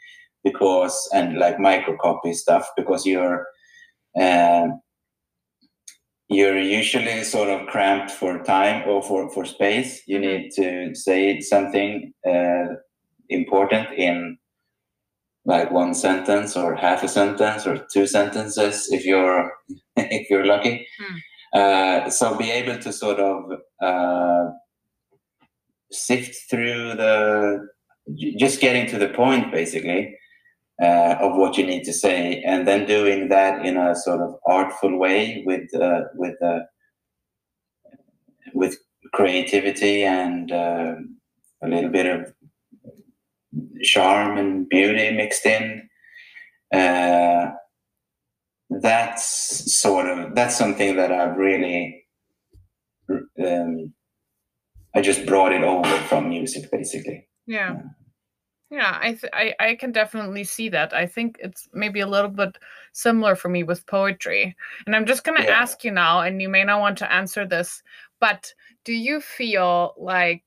because 0.44 1.10
and 1.14 1.38
like 1.38 1.58
microcopy 1.58 2.34
stuff 2.36 2.70
because 2.78 3.06
you're 3.06 3.48
um, 4.20 4.80
you're 6.30 6.60
usually 6.60 7.24
sort 7.24 7.50
of 7.50 7.68
cramped 7.68 8.12
for 8.12 8.44
time 8.44 8.88
or 8.88 9.02
for, 9.04 9.30
for 9.32 9.46
space. 9.46 10.02
You 10.08 10.20
Mhm. 10.20 10.22
need 10.22 10.52
to 10.56 10.96
say 10.96 11.40
something 11.40 12.14
uh, 12.28 12.68
important 13.30 13.88
in 13.98 14.38
like 15.46 15.72
one 15.72 15.94
sentence 15.94 16.56
or 16.56 16.76
half 16.76 17.04
a 17.04 17.08
sentence 17.08 17.68
or 17.68 17.86
two 17.92 18.08
sentences 18.08 18.88
if 18.92 19.06
you're 19.06 19.52
if 19.96 20.30
you're 20.30 20.46
lucky. 20.46 20.88
Uh, 21.54 22.10
so 22.10 22.36
be 22.36 22.50
able 22.50 22.80
to 22.80 22.92
sort 22.92 23.20
of 23.20 23.44
uh, 23.82 24.50
sift 25.92 26.36
through 26.50 26.96
the 26.96 27.68
just 28.38 28.60
getting 28.60 28.88
to 28.88 28.98
the 28.98 29.10
point 29.10 29.52
basically 29.52 30.16
uh, 30.82 31.16
of 31.20 31.38
what 31.38 31.58
you 31.58 31.66
need 31.66 31.84
to 31.84 31.94
say 31.94 32.42
and 32.46 32.68
then 32.68 32.86
doing 32.86 33.30
that 33.30 33.66
in 33.66 33.78
a 33.78 33.96
sort 33.96 34.20
of 34.20 34.36
artful 34.48 34.98
way 34.98 35.44
with 35.46 35.74
uh, 35.76 36.02
with 36.16 36.42
uh, 36.42 36.60
with 38.54 38.78
creativity 39.14 40.04
and 40.04 40.52
uh, 40.52 40.96
a 41.64 41.68
little 41.68 41.90
bit 41.90 42.06
of 42.06 42.34
charm 43.82 44.38
and 44.38 44.68
beauty 44.70 45.12
mixed 45.12 45.46
in 45.46 45.90
uh, 46.74 47.52
that's 48.82 49.78
sort 49.78 50.08
of 50.08 50.36
that's 50.36 50.56
something 50.58 50.96
that 50.96 51.12
I've 51.12 51.38
really 51.38 52.06
um, 53.10 53.94
I 54.96 55.02
just 55.02 55.26
brought 55.26 55.52
it 55.54 55.64
over 55.64 55.98
from 56.08 56.30
music 56.30 56.72
basically 56.72 57.28
Yeah. 57.46 57.82
Yeah, 58.72 58.98
I, 59.00 59.10
th- 59.14 59.32
I 59.34 59.54
I 59.60 59.76
can 59.76 59.92
definitely 59.92 60.44
see 60.44 60.68
that. 60.70 60.94
I 60.96 61.06
think 61.06 61.38
it's 61.40 61.70
maybe 61.74 62.00
a 62.00 62.08
little 62.08 62.32
bit 62.32 62.58
similar 62.92 63.36
for 63.36 63.48
me 63.50 63.62
with 63.62 63.86
poetry. 63.86 64.56
And 64.88 64.96
I'm 64.96 65.06
just 65.06 65.24
going 65.24 65.38
to 65.38 65.44
Yeah. 65.48 65.62
ask 65.62 65.84
you 65.84 65.92
now 65.92 66.22
and 66.22 66.42
you 66.42 66.50
may 66.50 66.64
not 66.64 66.80
want 66.80 66.98
to 67.00 67.12
answer 67.14 67.46
this, 67.46 67.84
but 68.20 68.52
do 68.84 68.94
you 68.94 69.22
feel 69.22 69.94
like 69.96 70.44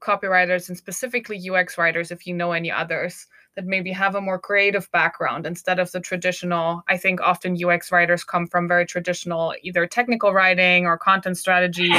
copywriters 0.00 0.68
and 0.68 0.76
specifically 0.76 1.50
UX 1.50 1.78
writers 1.78 2.10
if 2.10 2.26
you 2.26 2.34
know 2.34 2.52
any 2.52 2.70
others 2.70 3.26
that 3.54 3.64
maybe 3.64 3.90
have 3.90 4.14
a 4.14 4.20
more 4.20 4.38
creative 4.38 4.90
background 4.92 5.46
instead 5.46 5.78
of 5.78 5.90
the 5.92 6.00
traditional 6.00 6.82
I 6.88 6.96
think 6.96 7.20
often 7.20 7.56
UX 7.62 7.90
writers 7.90 8.24
come 8.24 8.46
from 8.46 8.68
very 8.68 8.86
traditional 8.86 9.54
either 9.62 9.86
technical 9.86 10.32
writing 10.32 10.86
or 10.86 10.98
content 10.98 11.38
strategy 11.38 11.92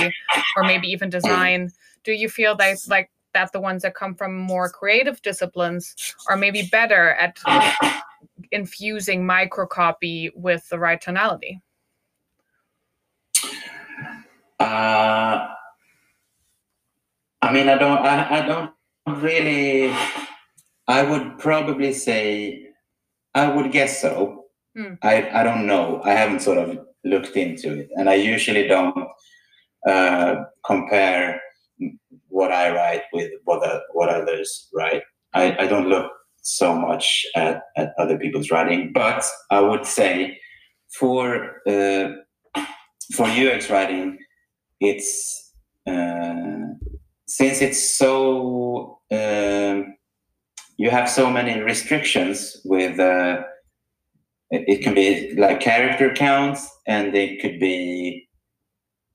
or 0.56 0.64
maybe 0.64 0.88
even 0.88 1.10
design. 1.10 1.72
Do 2.04 2.14
you 2.14 2.30
feel 2.30 2.56
that 2.58 2.78
like 2.88 3.10
that 3.34 3.52
the 3.52 3.60
ones 3.60 3.84
that 3.84 3.94
come 3.94 4.16
from 4.16 4.36
more 4.36 4.70
creative 4.70 5.22
disciplines 5.22 6.16
are 6.28 6.38
maybe 6.38 6.68
better 6.72 7.12
at 7.12 7.38
infusing 8.52 9.24
microcopy 9.24 10.32
with 10.36 10.68
the 10.70 10.80
right 10.80 11.00
tonality. 11.00 11.62
Uh, 14.60 15.48
I 17.48 17.54
mean, 17.54 17.70
I 17.70 17.78
don't, 17.78 18.00
I, 18.00 18.40
I 18.40 18.46
don't 18.46 18.72
really. 19.22 19.94
I 20.90 21.04
would 21.04 21.40
probably 21.40 21.94
say, 21.94 22.68
I 23.34 23.48
would 23.48 23.72
guess 23.72 24.02
so. 24.02 24.46
Hmm. 24.76 24.96
I, 25.02 25.30
I 25.30 25.44
don't 25.44 25.66
know. 25.66 26.02
I 26.04 26.12
haven't 26.12 26.42
sort 26.42 26.58
of 26.58 26.78
looked 27.06 27.38
into 27.38 27.80
it, 27.80 27.90
and 27.96 28.10
I 28.10 28.16
usually 28.16 28.68
don't 28.68 29.08
uh, 29.88 30.36
compare 30.66 31.40
what 32.28 32.52
I 32.52 32.76
write 32.76 33.04
with 33.14 33.32
what 33.46 33.66
uh, 33.66 33.80
what 33.94 34.10
others 34.10 34.68
write. 34.74 35.04
I, 35.34 35.56
I 35.58 35.68
don't 35.68 35.88
look 35.88 36.12
so 36.42 36.76
much 36.76 37.26
at, 37.36 37.62
at 37.78 37.94
other 37.98 38.18
people's 38.18 38.52
writing, 38.52 38.92
but 38.94 39.24
I 39.52 39.62
would 39.62 39.86
say 39.86 40.38
for 41.00 41.62
uh, 41.66 42.10
for 43.14 43.26
UX 43.26 43.70
writing, 43.70 44.18
it's 44.82 45.54
uh, 45.88 46.58
since 47.28 47.62
it's 47.62 47.98
so 47.98 49.00
um, 49.12 49.96
you 50.78 50.90
have 50.90 51.10
so 51.10 51.30
many 51.30 51.60
restrictions 51.60 52.62
with 52.64 53.00
uh, 53.00 53.44
it, 54.50 54.82
can 54.82 54.94
be 54.94 55.34
like 55.36 55.60
character 55.60 56.14
counts 56.14 56.70
and 56.88 57.14
it 57.16 57.42
could 57.42 57.60
be 57.60 58.28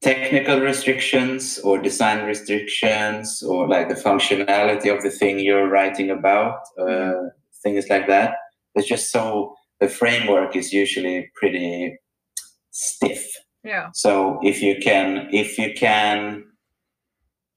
technical 0.03 0.61
restrictions 0.61 1.59
or 1.61 1.79
design 1.79 2.27
restrictions 2.27 3.43
or 3.43 3.69
like 3.69 3.89
the 3.89 3.95
functionality 3.95 4.95
of 4.95 5.03
the 5.03 5.11
thing 5.11 5.39
you're 5.39 5.69
writing 5.69 6.11
about 6.11 6.59
uh, 6.79 7.13
things 7.63 7.89
like 7.89 8.07
that 8.09 8.35
it's 8.75 8.89
just 8.89 9.11
so 9.11 9.55
the 9.81 9.89
framework 9.89 10.55
is 10.57 10.73
usually 10.73 11.31
pretty 11.35 11.97
stiff 12.71 13.27
Yeah. 13.65 13.91
so 13.95 14.41
if 14.43 14.61
you 14.61 14.77
can 14.83 15.29
if 15.33 15.57
you 15.57 15.73
can 15.73 16.45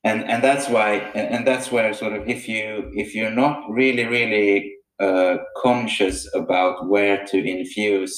and 0.05 0.23
and 0.31 0.41
that's 0.43 0.67
why 0.69 0.89
and 1.17 1.27
and 1.35 1.47
that's 1.47 1.71
where 1.71 1.93
sort 1.93 2.13
of 2.13 2.21
if 2.35 2.47
you 2.47 2.89
if 3.03 3.13
you're 3.15 3.37
not 3.45 3.57
really 3.69 4.05
really 4.05 4.71
uh, 4.99 5.35
conscious 5.61 6.17
about 6.33 6.87
where 6.87 7.25
to 7.25 7.37
infuse 7.43 8.13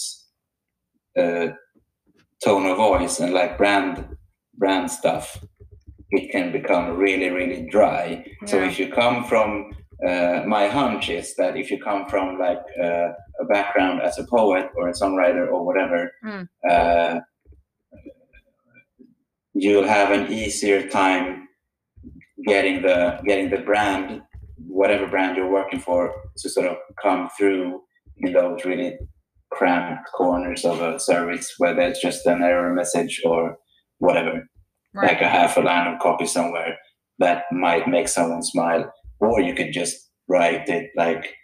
uh, 1.17 1.47
tone 2.43 2.65
of 2.67 2.77
voice 2.77 3.19
and 3.19 3.33
like 3.33 3.57
brand 3.57 4.05
brand 4.61 4.91
stuff 4.91 5.25
it 6.11 6.31
can 6.31 6.51
become 6.51 6.95
really 6.95 7.29
really 7.29 7.67
dry 7.71 8.23
so 8.45 8.57
if 8.69 8.77
you 8.79 8.87
come 8.91 9.23
from 9.23 9.71
uh, 10.07 10.43
my 10.45 10.67
hunch 10.67 11.09
is 11.09 11.35
that 11.37 11.57
if 11.57 11.71
you 11.71 11.79
come 11.89 12.05
from 12.07 12.37
like 12.37 12.61
uh, 12.83 13.09
a 13.41 13.45
background 13.49 13.99
as 14.01 14.19
a 14.19 14.25
poet 14.27 14.69
or 14.75 14.89
a 14.89 14.93
songwriter 14.93 15.45
or 15.51 15.65
whatever 15.65 16.11
Mm. 16.23 16.47
uh, 16.69 17.19
you'll 19.53 19.87
have 19.87 20.11
an 20.11 20.31
easier 20.31 20.87
time 20.87 21.46
getting 22.45 22.81
the 22.81 23.19
getting 23.25 23.49
the 23.49 23.57
brand 23.57 24.21
whatever 24.67 25.07
brand 25.07 25.37
you're 25.37 25.51
working 25.51 25.79
for 25.79 26.13
to 26.37 26.49
sort 26.49 26.67
of 26.67 26.77
come 27.01 27.29
through 27.37 27.81
in 28.17 28.33
those 28.33 28.65
really 28.65 28.97
cramped 29.51 30.07
corners 30.15 30.65
of 30.65 30.81
a 30.81 30.99
service 30.99 31.53
where 31.57 31.73
there's 31.75 31.99
just 31.99 32.25
an 32.25 32.41
error 32.43 32.73
message 32.73 33.21
or 33.25 33.57
whatever 33.99 34.43
Right. 34.93 35.11
like 35.11 35.21
a 35.21 35.27
half 35.27 35.57
a 35.57 35.59
line 35.59 35.93
of 35.93 35.99
copy 35.99 36.25
somewhere 36.25 36.75
that 37.19 37.43
might 37.51 37.87
make 37.87 38.07
someone 38.07 38.41
smile 38.41 38.91
or 39.19 39.41
you 39.41 39.53
could 39.53 39.71
just 39.71 40.09
write 40.27 40.67
it 40.69 40.89
like 40.95 41.35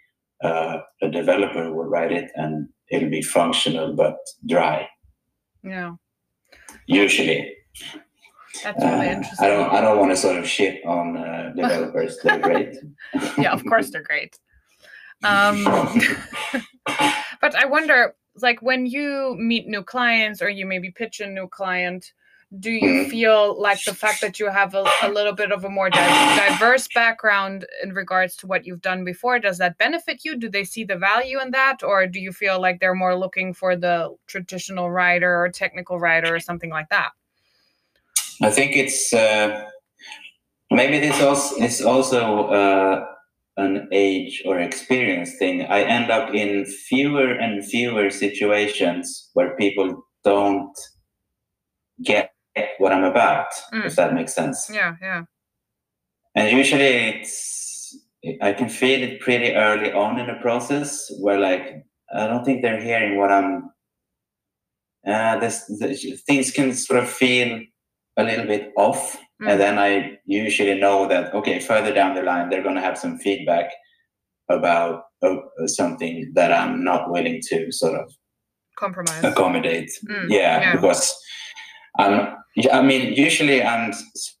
uh, 0.42 0.78
a 1.02 1.08
developer 1.08 1.72
would 1.72 1.86
write 1.88 2.10
it 2.10 2.30
and 2.34 2.68
it'll 2.90 3.10
be 3.10 3.22
functional 3.22 3.94
but 3.94 4.16
dry 4.48 4.88
yeah. 5.62 5.92
usually 6.86 7.54
That's 8.62 8.82
really 8.84 9.08
Uh, 9.08 9.12
interesting. 9.12 9.46
I 9.46 9.48
don't. 9.48 9.70
I 9.74 9.80
don't 9.80 9.98
want 9.98 10.12
to 10.12 10.16
sort 10.16 10.36
of 10.36 10.46
shit 10.48 10.84
on 10.86 11.16
uh, 11.16 11.52
developers. 11.56 12.18
They're 12.22 12.38
great. 12.38 12.76
yeah, 13.38 13.52
of 13.52 13.64
course 13.66 13.90
they're 13.90 14.02
great. 14.02 14.38
Um, 15.24 15.64
but 17.40 17.54
I 17.54 17.64
wonder, 17.66 18.14
like, 18.36 18.60
when 18.62 18.86
you 18.86 19.34
meet 19.38 19.66
new 19.66 19.82
clients 19.82 20.40
or 20.42 20.48
you 20.48 20.66
maybe 20.66 20.90
pitch 20.90 21.20
a 21.20 21.26
new 21.26 21.48
client, 21.48 22.12
do 22.60 22.70
you 22.70 22.90
Mhm. 23.06 23.10
feel 23.10 23.60
like 23.60 23.82
the 23.84 23.94
fact 23.94 24.20
that 24.20 24.38
you 24.38 24.48
have 24.50 24.74
a, 24.74 24.84
a 25.02 25.08
little 25.08 25.32
bit 25.32 25.50
of 25.50 25.64
a 25.64 25.68
more 25.70 25.90
di- 25.90 26.36
diverse 26.48 26.86
background 26.94 27.66
in 27.82 27.92
regards 27.94 28.36
to 28.36 28.46
what 28.46 28.64
you've 28.64 28.82
done 28.82 29.02
before, 29.04 29.40
does 29.40 29.58
that 29.58 29.76
benefit 29.78 30.24
you? 30.24 30.36
Do 30.36 30.48
they 30.48 30.62
see 30.64 30.84
the 30.84 30.96
value 30.96 31.40
in 31.40 31.50
that? 31.52 31.82
Or 31.82 32.06
do 32.06 32.20
you 32.20 32.32
feel 32.32 32.60
like 32.60 32.78
they're 32.80 32.94
more 32.94 33.16
looking 33.16 33.52
for 33.54 33.74
the 33.76 34.14
traditional 34.28 34.90
writer 34.90 35.40
or 35.42 35.48
technical 35.48 35.98
writer 35.98 36.32
or 36.34 36.38
something 36.40 36.70
like 36.70 36.88
that? 36.90 37.10
I 38.42 38.50
think 38.50 38.76
it's 38.76 39.12
uh, 39.12 39.64
maybe 40.70 40.98
this 40.98 41.20
also 41.22 41.56
is 41.56 41.82
also 41.82 42.48
uh, 42.48 43.06
an 43.56 43.88
age 43.92 44.42
or 44.44 44.58
experience 44.58 45.36
thing. 45.38 45.62
I 45.62 45.82
end 45.82 46.10
up 46.10 46.34
in 46.34 46.64
fewer 46.66 47.32
and 47.32 47.64
fewer 47.64 48.10
situations 48.10 49.30
where 49.34 49.56
people 49.56 50.04
don't 50.24 50.76
get 52.02 52.30
what 52.78 52.92
I'm 52.92 53.04
about. 53.04 53.46
Mm. 53.72 53.86
If 53.86 53.96
that 53.96 54.14
makes 54.14 54.34
sense. 54.34 54.70
Yeah, 54.72 54.94
yeah. 55.00 55.22
And 56.34 56.56
usually 56.56 56.84
it's 56.84 57.96
I 58.40 58.52
can 58.52 58.68
feel 58.68 59.02
it 59.02 59.20
pretty 59.20 59.52
early 59.54 59.92
on 59.92 60.18
in 60.18 60.26
the 60.26 60.40
process 60.40 61.10
where 61.20 61.38
like 61.38 61.84
I 62.14 62.26
don't 62.26 62.44
think 62.44 62.62
they're 62.62 62.80
hearing 62.80 63.18
what 63.18 63.30
I'm 63.30 63.70
uh 65.06 65.38
this, 65.38 65.64
this 65.78 66.22
things 66.22 66.50
can 66.50 66.72
sort 66.72 67.02
of 67.02 67.08
feel 67.08 67.60
a 68.16 68.22
little 68.24 68.46
bit 68.46 68.72
off 68.76 69.16
Mm. 69.42 69.50
and 69.50 69.60
then 69.60 69.78
I 69.80 70.18
usually 70.26 70.78
know 70.78 71.08
that 71.08 71.34
okay 71.34 71.58
further 71.58 71.92
down 71.92 72.14
the 72.14 72.22
line 72.22 72.48
they're 72.48 72.62
going 72.62 72.76
to 72.76 72.80
have 72.88 72.96
some 72.96 73.18
feedback 73.18 73.66
about 74.48 75.02
uh, 75.22 75.36
something 75.66 76.30
that 76.36 76.52
I'm 76.52 76.84
not 76.84 77.10
willing 77.10 77.40
to 77.48 77.72
sort 77.72 77.98
of 78.00 78.06
Compromise. 78.78 79.24
accommodate 79.24 79.90
Mm, 80.08 80.26
yeah, 80.30 80.60
yeah. 80.60 80.72
because 80.76 81.12
yeah, 81.98 82.36
i 82.78 82.82
mean 82.82 83.12
usually 83.14 83.62
i'm 83.62 83.92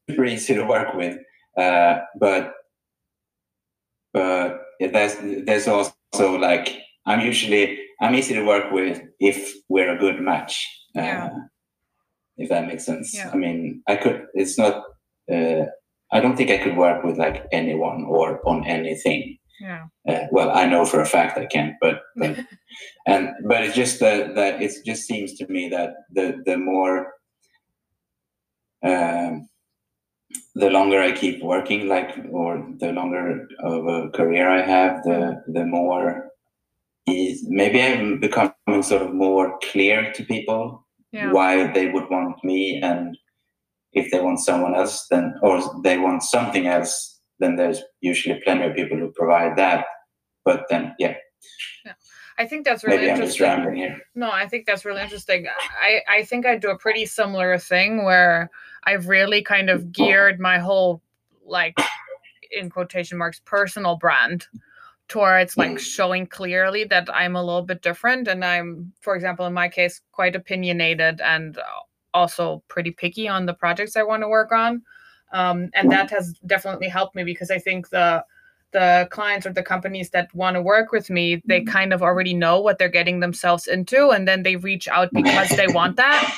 super 0.06 0.24
easy 0.24 0.54
to 0.54 0.64
work 0.64 0.94
with 0.94 1.16
uh 1.58 1.94
but 2.20 2.52
but 4.12 4.60
there's 4.80 5.14
there's 5.46 5.68
also 5.68 6.28
like 6.38 6.66
i'm 7.06 7.20
usually 7.20 7.78
i'm 8.00 8.14
easy 8.14 8.34
to 8.34 8.44
work 8.44 8.70
with 8.72 9.02
if 9.20 9.52
we're 9.68 9.90
a 9.94 9.98
good 9.98 10.20
match 10.20 10.54
uh, 10.96 11.02
Yeah. 11.02 11.30
If 12.36 12.48
that 12.48 12.66
makes 12.66 12.84
sense 12.84 13.14
Yeah. 13.14 13.30
i 13.32 13.36
mean 13.36 13.82
i 13.88 13.96
could 13.96 14.26
it's 14.34 14.58
not 14.58 14.84
uh 15.32 15.64
i 16.12 16.20
don't 16.20 16.36
think 16.36 16.50
i 16.50 16.58
could 16.58 16.76
work 16.76 17.04
with 17.04 17.16
like 17.18 17.46
anyone 17.52 18.04
or 18.04 18.40
on 18.48 18.64
anything 18.66 19.38
Yeah. 19.60 19.86
uh, 20.10 20.26
well, 20.32 20.50
I 20.50 20.66
know 20.66 20.84
for 20.84 21.00
a 21.00 21.06
fact 21.06 21.38
I 21.38 21.46
can't, 21.46 21.74
but 21.80 22.02
but 22.16 22.36
and 23.06 23.30
but 23.48 23.62
it's 23.64 23.76
just 23.76 24.00
that 24.00 24.34
that 24.34 24.60
it 24.60 24.72
just 24.84 25.06
seems 25.06 25.34
to 25.38 25.46
me 25.46 25.68
that 25.70 25.90
the 26.16 26.42
the 26.44 26.56
more 26.56 27.14
um, 28.82 29.48
the 30.54 30.70
longer 30.70 31.00
I 31.00 31.12
keep 31.12 31.42
working, 31.42 31.88
like 31.88 32.10
or 32.32 32.66
the 32.80 32.92
longer 32.92 33.46
of 33.60 33.86
a 33.86 34.10
career 34.10 34.48
I 34.48 34.62
have, 34.62 35.02
the 35.04 35.42
the 35.46 35.64
more 35.64 36.30
is 37.06 37.44
maybe 37.48 37.80
I'm 37.82 38.18
becoming 38.20 38.82
sort 38.82 39.02
of 39.02 39.14
more 39.14 39.58
clear 39.70 40.12
to 40.12 40.24
people 40.24 40.83
Yeah. 41.14 41.30
why 41.30 41.72
they 41.72 41.90
would 41.90 42.10
want 42.10 42.42
me 42.42 42.80
and 42.82 43.16
if 43.92 44.10
they 44.10 44.20
want 44.20 44.40
someone 44.40 44.74
else 44.74 45.06
then 45.10 45.34
or 45.42 45.62
they 45.84 45.96
want 45.96 46.24
something 46.24 46.66
else 46.66 47.20
then 47.38 47.54
there's 47.54 47.80
usually 48.00 48.40
plenty 48.44 48.64
of 48.66 48.74
people 48.74 48.98
who 48.98 49.12
provide 49.12 49.56
that 49.56 49.86
but 50.44 50.64
then 50.68 50.94
yeah 50.98 51.14
yeah. 51.84 51.92
I 52.36 52.46
think 52.46 52.64
that's 52.64 52.82
really 52.82 52.96
maybe 52.96 53.10
i'm 53.12 53.20
just 53.20 53.40
interesting. 53.40 54.00
No, 54.16 54.28
I 54.28 54.48
think 54.48 54.66
that's 54.66 54.84
really 54.84 55.02
interesting. 55.02 55.46
I, 55.80 56.00
I 56.08 56.24
think 56.24 56.46
I 56.46 56.56
do 56.56 56.70
a 56.70 56.78
pretty 56.78 57.06
similar 57.06 57.58
thing 57.58 58.04
where 58.04 58.50
I've 58.84 59.06
really 59.06 59.40
kind 59.40 59.70
of 59.70 59.92
geared 59.92 60.40
my 60.40 60.58
whole 60.58 61.00
like 61.46 61.78
in 62.50 62.70
quotation 62.70 63.18
marks 63.18 63.40
personal 63.44 63.96
brand 63.96 64.46
towards 65.08 65.56
like 65.56 65.72
Mm. 65.72 65.78
showing 65.80 66.26
clearly 66.26 66.84
that 66.84 67.08
I'm 67.12 67.36
a 67.36 67.42
little 67.44 67.62
bit 67.62 67.82
different 67.82 68.26
and 68.28 68.44
I'm 68.44 68.92
for 69.00 69.14
example 69.14 69.46
in 69.46 69.52
my 69.52 69.68
case 69.68 70.00
quite 70.12 70.34
opinionated 70.34 71.20
and 71.20 71.58
also 72.14 72.62
pretty 72.68 72.90
picky 72.90 73.28
on 73.28 73.44
the 73.46 73.54
projects 73.54 73.96
I 73.96 74.02
want 74.02 74.22
to 74.22 74.28
work 74.28 74.52
on. 74.52 74.82
Um, 75.32 75.70
and 75.74 75.90
that 75.90 76.10
has 76.10 76.34
definitely 76.46 76.88
helped 76.88 77.14
me 77.16 77.24
because 77.24 77.50
I 77.50 77.58
think 77.58 77.90
the 77.90 78.24
the 78.72 79.06
clients 79.10 79.46
or 79.46 79.52
the 79.52 79.62
companies 79.62 80.10
that 80.10 80.34
want 80.34 80.54
to 80.54 80.62
work 80.62 80.90
with 80.90 81.08
me 81.08 81.40
they 81.44 81.60
kind 81.60 81.92
of 81.92 82.02
already 82.02 82.34
know 82.34 82.58
what 82.60 82.78
they're 82.78 82.88
getting 82.88 83.20
themselves 83.20 83.66
into 83.68 84.10
and 84.10 84.26
then 84.26 84.42
they 84.42 84.56
reach 84.56 84.88
out 84.88 85.10
because 85.20 85.50
they 85.50 85.66
want 85.68 85.96
that. 85.96 86.34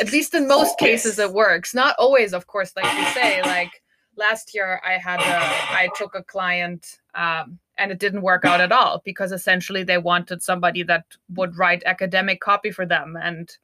At 0.00 0.10
least 0.12 0.34
in 0.34 0.48
most 0.48 0.78
cases 0.78 1.18
it 1.18 1.32
works. 1.32 1.74
Not 1.74 1.94
always 1.98 2.34
of 2.34 2.46
course 2.46 2.72
like 2.76 2.92
you 2.98 3.04
say 3.14 3.40
like 3.42 3.70
last 4.16 4.52
year 4.54 4.82
i 4.84 4.98
had 4.98 5.20
a 5.20 5.38
i 5.82 5.88
took 5.96 6.14
a 6.14 6.22
client 6.22 6.98
um, 7.14 7.58
and 7.80 7.90
it 7.90 7.98
didn't 7.98 8.22
work 8.22 8.44
out 8.44 8.60
at 8.60 8.70
all 8.70 9.00
because 9.04 9.32
essentially 9.32 9.82
they 9.82 9.98
wanted 9.98 10.42
somebody 10.42 10.82
that 10.84 11.04
would 11.34 11.56
write 11.56 11.82
academic 11.86 12.40
copy 12.40 12.70
for 12.70 12.84
them 12.86 13.16
and 13.20 13.56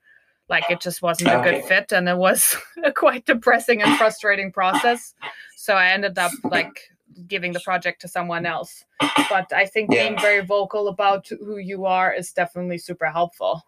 like 0.48 0.64
it 0.70 0.80
just 0.80 1.02
wasn't 1.02 1.28
a 1.30 1.42
good 1.42 1.62
fit 1.64 1.92
and 1.92 2.08
it 2.08 2.16
was 2.16 2.56
a 2.84 2.92
quite 3.04 3.26
depressing 3.26 3.82
and 3.82 3.96
frustrating 3.98 4.50
process. 4.50 5.14
So 5.56 5.74
i 5.74 5.88
ended 5.88 6.18
up 6.18 6.32
like 6.50 6.80
giving 7.28 7.52
the 7.52 7.60
project 7.60 8.00
to 8.00 8.08
someone 8.08 8.46
else. 8.46 8.84
But 9.28 9.52
i 9.52 9.66
think 9.66 9.92
Yeah. 9.92 10.08
being 10.08 10.20
very 10.20 10.44
vocal 10.44 10.88
about 10.88 11.28
who 11.28 11.58
you 11.58 11.84
are 11.84 12.12
is 12.12 12.32
definitely 12.32 12.78
super 12.78 13.06
helpful. 13.10 13.62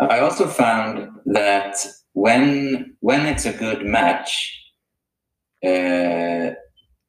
I 0.00 0.20
also 0.20 0.46
found 0.48 1.08
that 1.26 1.76
when 2.14 2.96
when 3.00 3.26
it's 3.26 3.46
a 3.46 3.52
good 3.52 3.84
match, 3.84 4.32
uh, 5.64 6.54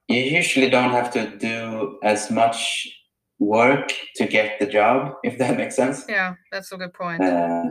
you 0.10 0.22
usually 0.40 0.70
don't 0.70 0.92
have 0.92 1.12
to 1.12 1.38
do 1.38 1.98
as 2.04 2.30
much 2.32 2.88
work 3.40 3.94
to 4.16 4.26
get 4.28 4.60
the 4.60 4.66
job, 4.66 5.14
if 5.24 5.38
that 5.38 5.58
makes 5.58 5.76
sense. 5.76 6.06
yeah 6.10 6.34
that's 6.52 6.72
a 6.72 6.78
good 6.78 6.94
point 6.94 7.22
Uh, 7.24 7.66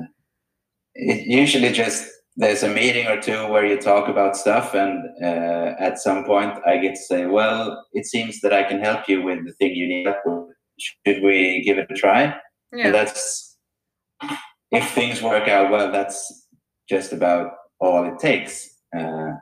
it 0.94 1.26
usually 1.26 1.70
just 1.72 2.08
there's 2.40 2.62
a 2.62 2.68
meeting 2.68 3.06
or 3.08 3.20
two 3.20 3.48
where 3.52 3.66
you 3.66 3.76
talk 3.78 4.08
about 4.08 4.36
stuff, 4.36 4.74
and 4.74 4.98
uh, 5.22 5.74
at 5.86 5.98
some 5.98 6.24
point 6.24 6.52
I 6.64 6.78
get 6.78 6.94
to 6.94 7.02
say, 7.10 7.26
"Well, 7.26 7.84
it 7.92 8.06
seems 8.06 8.40
that 8.42 8.52
I 8.52 8.62
can 8.62 8.80
help 8.80 9.08
you 9.08 9.22
with 9.22 9.40
the 9.46 9.52
thing 9.58 9.74
you 9.74 9.88
need. 9.88 10.06
Should 10.78 11.22
we 11.22 11.62
give 11.66 11.78
it 11.78 11.90
a 11.90 11.94
try?" 11.94 12.22
yeah 12.72 12.86
And 12.86 12.94
that's 12.94 13.58
if 14.70 14.84
things 14.94 15.20
work 15.22 15.48
out 15.48 15.70
well, 15.72 15.90
that's 15.90 16.18
just 16.88 17.12
about 17.12 17.46
all 17.80 18.04
it 18.10 18.18
takes. 18.20 18.54
Uh, 18.96 19.32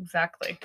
exactly 0.00 0.58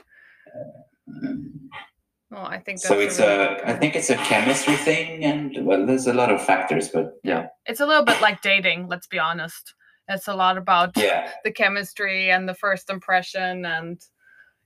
well 2.29 2.45
i 2.45 2.57
think 2.57 2.79
that's 2.79 2.87
so 2.87 2.99
it's 2.99 3.19
really 3.19 3.33
a, 3.33 3.77
think 3.81 3.95
it's 3.95 4.11
a 4.11 4.15
chemistry 4.15 4.75
thing, 4.77 5.25
and 5.25 5.65
well, 5.65 5.85
there's 5.85 6.07
a 6.07 6.13
lot 6.13 6.31
of 6.31 6.41
factors, 6.41 6.89
but 6.89 7.19
yeah, 7.23 7.47
it's 7.65 7.79
a 7.79 7.85
little 7.85 8.05
bit 8.05 8.21
like 8.21 8.41
dating 8.41 8.87
let's 8.87 9.07
be 9.07 9.19
honest. 9.19 9.73
It's 10.07 10.27
a 10.27 10.35
lot 10.35 10.57
about 10.57 10.95
yeah, 10.95 11.31
the 11.43 11.51
chemistry 11.51 12.29
and 12.29 12.47
the 12.47 12.53
first 12.53 12.89
impression 12.89 13.65
and 13.65 13.99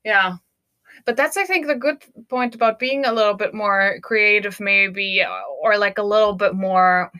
yeah. 0.03 0.35
But 1.05 1.17
that's 1.17 1.37
i 1.37 1.45
think 1.45 1.67
the 1.67 1.75
good 1.75 2.03
point 2.29 2.55
about 2.55 2.79
being 2.79 3.05
a 3.05 3.13
little 3.13 3.33
bit 3.33 3.53
more 3.53 3.99
creative 4.01 4.59
maybe 4.59 5.23
or 5.61 5.77
like 5.77 5.97
a 5.97 6.03
little 6.03 6.33
bit 6.33 6.55
more 6.55 7.11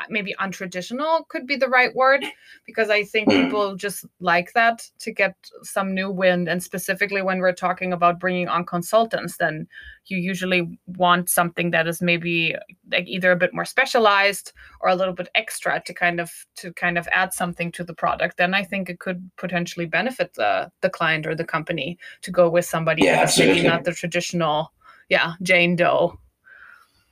Uh, 0.00 0.04
maybe 0.08 0.34
untraditional 0.40 1.28
could 1.28 1.46
be 1.46 1.54
the 1.54 1.68
right 1.68 1.94
word 1.94 2.24
because 2.64 2.88
i 2.88 3.04
think 3.04 3.28
people 3.30 3.76
just 3.76 4.06
like 4.20 4.50
that 4.54 4.88
to 4.98 5.12
get 5.12 5.36
some 5.62 5.94
new 5.94 6.10
wind 6.10 6.48
and 6.48 6.62
specifically 6.62 7.20
when 7.20 7.40
we're 7.40 7.52
talking 7.52 7.92
about 7.92 8.18
bringing 8.18 8.48
on 8.48 8.64
consultants 8.64 9.36
then 9.36 9.66
you 10.06 10.18
usually 10.18 10.78
want 10.86 11.28
something 11.28 11.70
that 11.70 11.86
is 11.86 12.02
maybe 12.02 12.56
like 12.90 13.06
either 13.06 13.32
a 13.32 13.36
bit 13.36 13.54
more 13.54 13.64
specialized 13.64 14.52
or 14.80 14.88
a 14.88 14.94
little 14.94 15.14
bit 15.14 15.28
extra 15.34 15.80
to 15.84 15.94
kind 15.94 16.20
of 16.20 16.30
to 16.56 16.72
kind 16.72 16.98
of 16.98 17.08
add 17.12 17.32
something 17.32 17.70
to 17.72 17.84
the 17.84 17.94
product. 17.94 18.36
Then 18.36 18.54
i 18.54 18.64
think 18.64 18.88
it 18.88 18.98
could 18.98 19.30
potentially 19.36 19.86
benefit 19.86 20.34
the 20.34 20.70
the 20.80 20.90
client 20.90 21.26
or 21.26 21.34
the 21.34 21.44
company 21.44 21.98
to 22.22 22.30
go 22.30 22.48
with 22.48 22.64
somebody 22.64 23.02
Yeah, 23.04 23.16
that's 23.16 23.38
maybe 23.38 23.62
not 23.62 23.84
the 23.84 23.92
traditional 23.92 24.72
yeah 25.08 25.34
jane 25.42 25.76
doe. 25.76 26.18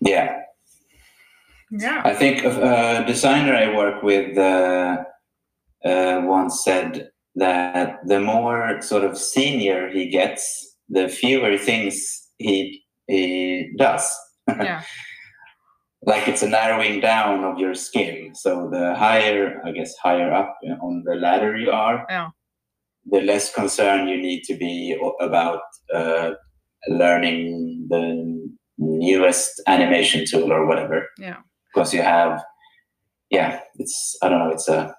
Yeah. 0.00 0.42
Yeah 1.70 2.02
I 2.04 2.14
think 2.14 2.44
a 2.44 3.04
designer 3.06 3.54
I 3.54 3.74
work 3.76 4.02
with 4.02 4.36
uh, 4.38 5.04
uh, 5.84 6.22
once 6.24 6.64
said 6.64 7.10
that 7.36 7.98
the 8.06 8.20
more 8.20 8.80
sort 8.82 9.04
of 9.04 9.16
senior 9.16 9.88
he 9.88 10.08
gets, 10.10 10.42
the 10.88 11.08
fewer 11.08 11.56
things 11.58 12.28
he 12.38 12.82
he 13.06 13.72
does. 13.78 14.08
yeah 14.48 14.82
like 16.02 16.26
it's 16.28 16.42
a 16.42 16.48
narrowing 16.48 17.00
down 17.00 17.44
of 17.44 17.58
your 17.58 17.74
skill. 17.74 18.16
So 18.34 18.70
the 18.70 18.94
higher, 18.94 19.60
I 19.66 19.70
guess, 19.72 19.94
higher 20.02 20.32
up 20.32 20.56
on 20.80 21.02
the 21.04 21.14
ladder 21.14 21.56
you 21.56 21.70
are, 21.70 22.06
Yeah. 22.08 22.30
the 23.04 23.20
less 23.20 23.52
concerned 23.54 24.08
you 24.08 24.16
need 24.16 24.42
to 24.44 24.54
be 24.56 24.96
about 25.20 25.60
uh, 25.94 26.30
learning 26.88 27.86
the 27.90 28.04
newest 28.78 29.60
animation 29.66 30.24
tool 30.26 30.50
or 30.52 30.66
whatever. 30.66 31.06
Yeah. 31.18 31.36
Because 31.72 31.94
you 31.94 32.02
have, 32.02 32.42
yeah, 33.30 33.60
it's 33.76 34.16
I 34.22 34.28
don't 34.28 34.38
know, 34.40 34.50
it's 34.50 34.68
a, 34.68 34.94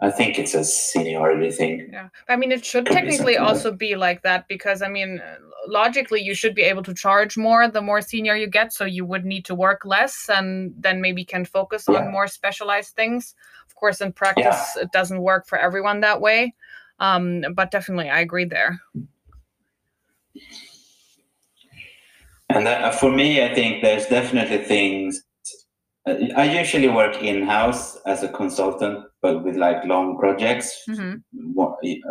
I 0.00 0.10
think 0.10 0.38
it's 0.38 0.54
a 0.54 0.62
seniority 0.64 1.50
thing. 1.50 1.88
Yeah. 1.92 2.08
I 2.28 2.36
mean, 2.36 2.52
it 2.52 2.64
should 2.64 2.86
Could 2.86 2.94
be 2.94 3.00
technically 3.00 3.36
like- 3.36 3.42
also 3.48 3.72
be 3.72 3.96
like 3.96 4.22
that 4.22 4.46
because, 4.48 4.82
I 4.82 4.88
mean, 4.88 5.22
logically, 5.68 6.20
you 6.20 6.34
should 6.34 6.54
be 6.54 6.62
able 6.62 6.82
to 6.82 6.92
charge 6.94 7.36
more 7.38 7.66
the 7.68 7.80
more 7.80 8.00
senior 8.02 8.36
you 8.36 8.46
get. 8.46 8.72
So 8.72 8.84
you 8.84 9.04
would 9.06 9.24
need 9.24 9.44
to 9.46 9.54
work 9.54 9.84
less 9.84 10.28
and 10.28 10.74
then 10.78 11.00
maybe 11.00 11.24
can 11.24 11.44
focus 11.44 11.86
Yeah. 11.88 12.00
on 12.00 12.12
more 12.12 12.26
specialized 12.28 12.94
things. 12.94 13.34
Of 13.66 13.74
course, 13.74 14.00
in 14.02 14.12
practice, 14.12 14.76
it 14.76 14.92
doesn't 14.92 15.20
work 15.22 15.46
for 15.46 15.58
everyone 15.58 16.00
that 16.00 16.20
way. 16.20 16.54
Um, 17.00 17.44
but 17.54 17.70
definitely, 17.70 18.08
I 18.10 18.20
agree 18.20 18.44
there. 18.46 18.80
And 22.48 22.66
that, 22.66 22.94
for 22.94 23.10
me, 23.10 23.42
I 23.44 23.54
think 23.54 23.82
there's 23.82 24.06
definitely 24.06 24.58
things. 24.58 25.22
Uh, 26.06 26.14
I 26.36 26.44
usually 26.60 26.88
work 26.88 27.22
in 27.22 27.42
house 27.46 27.96
as 28.06 28.22
a 28.22 28.28
consultant, 28.28 29.04
but 29.22 29.44
with 29.44 29.56
like 29.56 29.84
long 29.84 30.18
projects. 30.18 30.82
hmm 30.86 31.14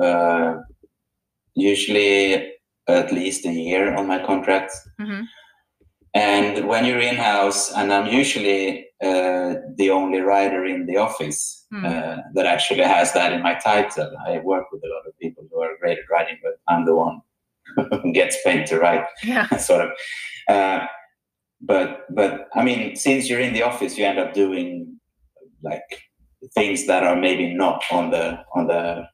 Uh, 0.01 0.55
usually 1.55 2.51
at 2.87 3.11
least 3.11 3.45
a 3.45 3.51
year 3.51 3.95
on 3.95 4.07
my 4.07 4.19
contracts. 4.25 4.75
hmm 4.99 5.23
And 6.13 6.67
when 6.67 6.85
you're 6.85 7.01
in 7.11 7.17
house, 7.17 7.73
and 7.77 7.91
I'm 7.91 8.07
usually 8.21 8.87
uh, 9.03 9.55
the 9.77 9.89
only 9.91 10.19
writer 10.21 10.65
in 10.65 10.85
the 10.85 10.97
office 10.97 11.65
Hmm. 11.71 11.85
uh, 11.85 12.17
that 12.35 12.45
actually 12.45 12.83
has 12.87 13.11
that 13.13 13.33
in 13.33 13.41
my 13.41 13.55
title. 13.55 14.11
I 14.27 14.39
work 14.39 14.65
with 14.71 14.81
a 14.85 14.87
lot 14.95 15.05
of 15.07 15.13
people 15.19 15.43
who 15.51 15.59
are 15.61 15.77
great 15.81 15.97
at 15.97 16.09
writing, 16.11 16.37
but 16.43 16.53
I'm 16.71 16.85
the 16.85 16.95
one 16.95 17.17
who 18.01 18.11
gets 18.13 18.37
paid 18.45 18.65
to 18.67 18.79
write. 18.79 19.05
Yeah. 19.23 19.47
sort 19.69 19.81
of. 19.85 19.89
But 21.61 22.01
but 22.13 22.47
I 22.55 22.63
mean, 22.63 22.95
since 22.95 23.29
you're 23.29 23.39
in 23.39 23.53
the 23.53 23.63
office, 23.63 23.97
you 23.97 24.05
end 24.05 24.19
up 24.19 24.33
doing 24.33 24.99
like 25.63 25.83
things 26.53 26.85
that 26.87 27.03
are 27.03 27.15
maybe 27.15 27.53
not 27.53 27.83
on 27.91 28.11
the 28.11 28.39
on 28.55 28.67
the 28.67 29.07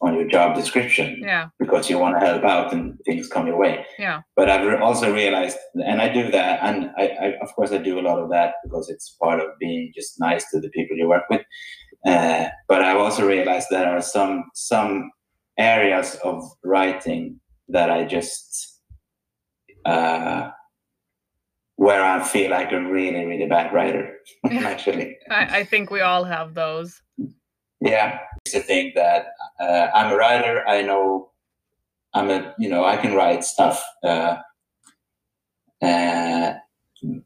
on 0.00 0.14
your 0.14 0.26
job 0.28 0.54
description 0.54 1.18
Yeah. 1.20 1.48
because 1.58 1.88
you 1.90 1.98
want 1.98 2.18
to 2.18 2.24
help 2.26 2.44
out 2.44 2.72
and 2.72 2.98
things 3.04 3.28
come 3.28 3.46
your 3.46 3.56
way. 3.56 3.84
Yeah. 3.98 4.22
But 4.36 4.48
I've 4.50 4.66
re- 4.66 4.78
also 4.78 5.12
realized, 5.12 5.58
and 5.74 6.00
I 6.00 6.12
do 6.12 6.30
that, 6.30 6.60
and 6.62 6.90
I, 6.98 7.04
I 7.20 7.26
of 7.40 7.52
course 7.54 7.72
I 7.72 7.78
do 7.78 7.98
a 7.98 8.02
lot 8.08 8.18
of 8.18 8.28
that 8.30 8.54
because 8.64 8.88
it's 8.90 9.16
part 9.22 9.40
of 9.40 9.46
being 9.58 9.92
just 9.94 10.20
nice 10.20 10.44
to 10.50 10.60
the 10.60 10.70
people 10.70 10.96
you 10.96 11.08
work 11.08 11.24
with. 11.30 11.42
Uh, 12.04 12.48
but 12.68 12.82
I've 12.82 12.98
also 12.98 13.26
realized 13.26 13.68
there 13.70 13.88
are 13.88 14.02
some 14.02 14.44
some 14.54 15.10
areas 15.58 16.16
of 16.24 16.42
writing 16.64 17.40
that 17.68 17.90
I 17.90 18.04
just 18.04 18.80
uh, 19.84 20.50
where 21.82 22.04
I 22.04 22.22
feel 22.22 22.50
like 22.50 22.70
a 22.72 22.80
really 22.80 23.24
really 23.26 23.46
bad 23.48 23.72
writer. 23.74 24.04
Actually, 24.72 25.16
I, 25.30 25.58
I 25.60 25.64
think 25.64 25.90
we 25.90 26.00
all 26.00 26.24
have 26.24 26.54
those. 26.54 27.02
yeah, 27.80 28.20
it's 28.44 28.54
the 28.54 28.60
thing 28.60 28.92
that 28.94 29.22
uh, 29.60 29.88
I'm 29.94 30.12
a 30.12 30.16
writer. 30.16 30.62
I 30.68 30.82
know 30.82 31.30
I'm 32.14 32.30
a 32.30 32.54
you 32.58 32.68
know 32.68 32.84
I 32.84 32.96
can 32.96 33.14
write 33.14 33.42
stuff. 33.44 33.82
Uh, 34.04 34.36
uh, 35.82 36.54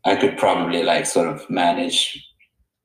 I 0.05 0.16
could 0.16 0.38
probably 0.38 0.83
like 0.83 1.05
sort 1.07 1.29
of 1.29 1.49
manage 1.51 2.01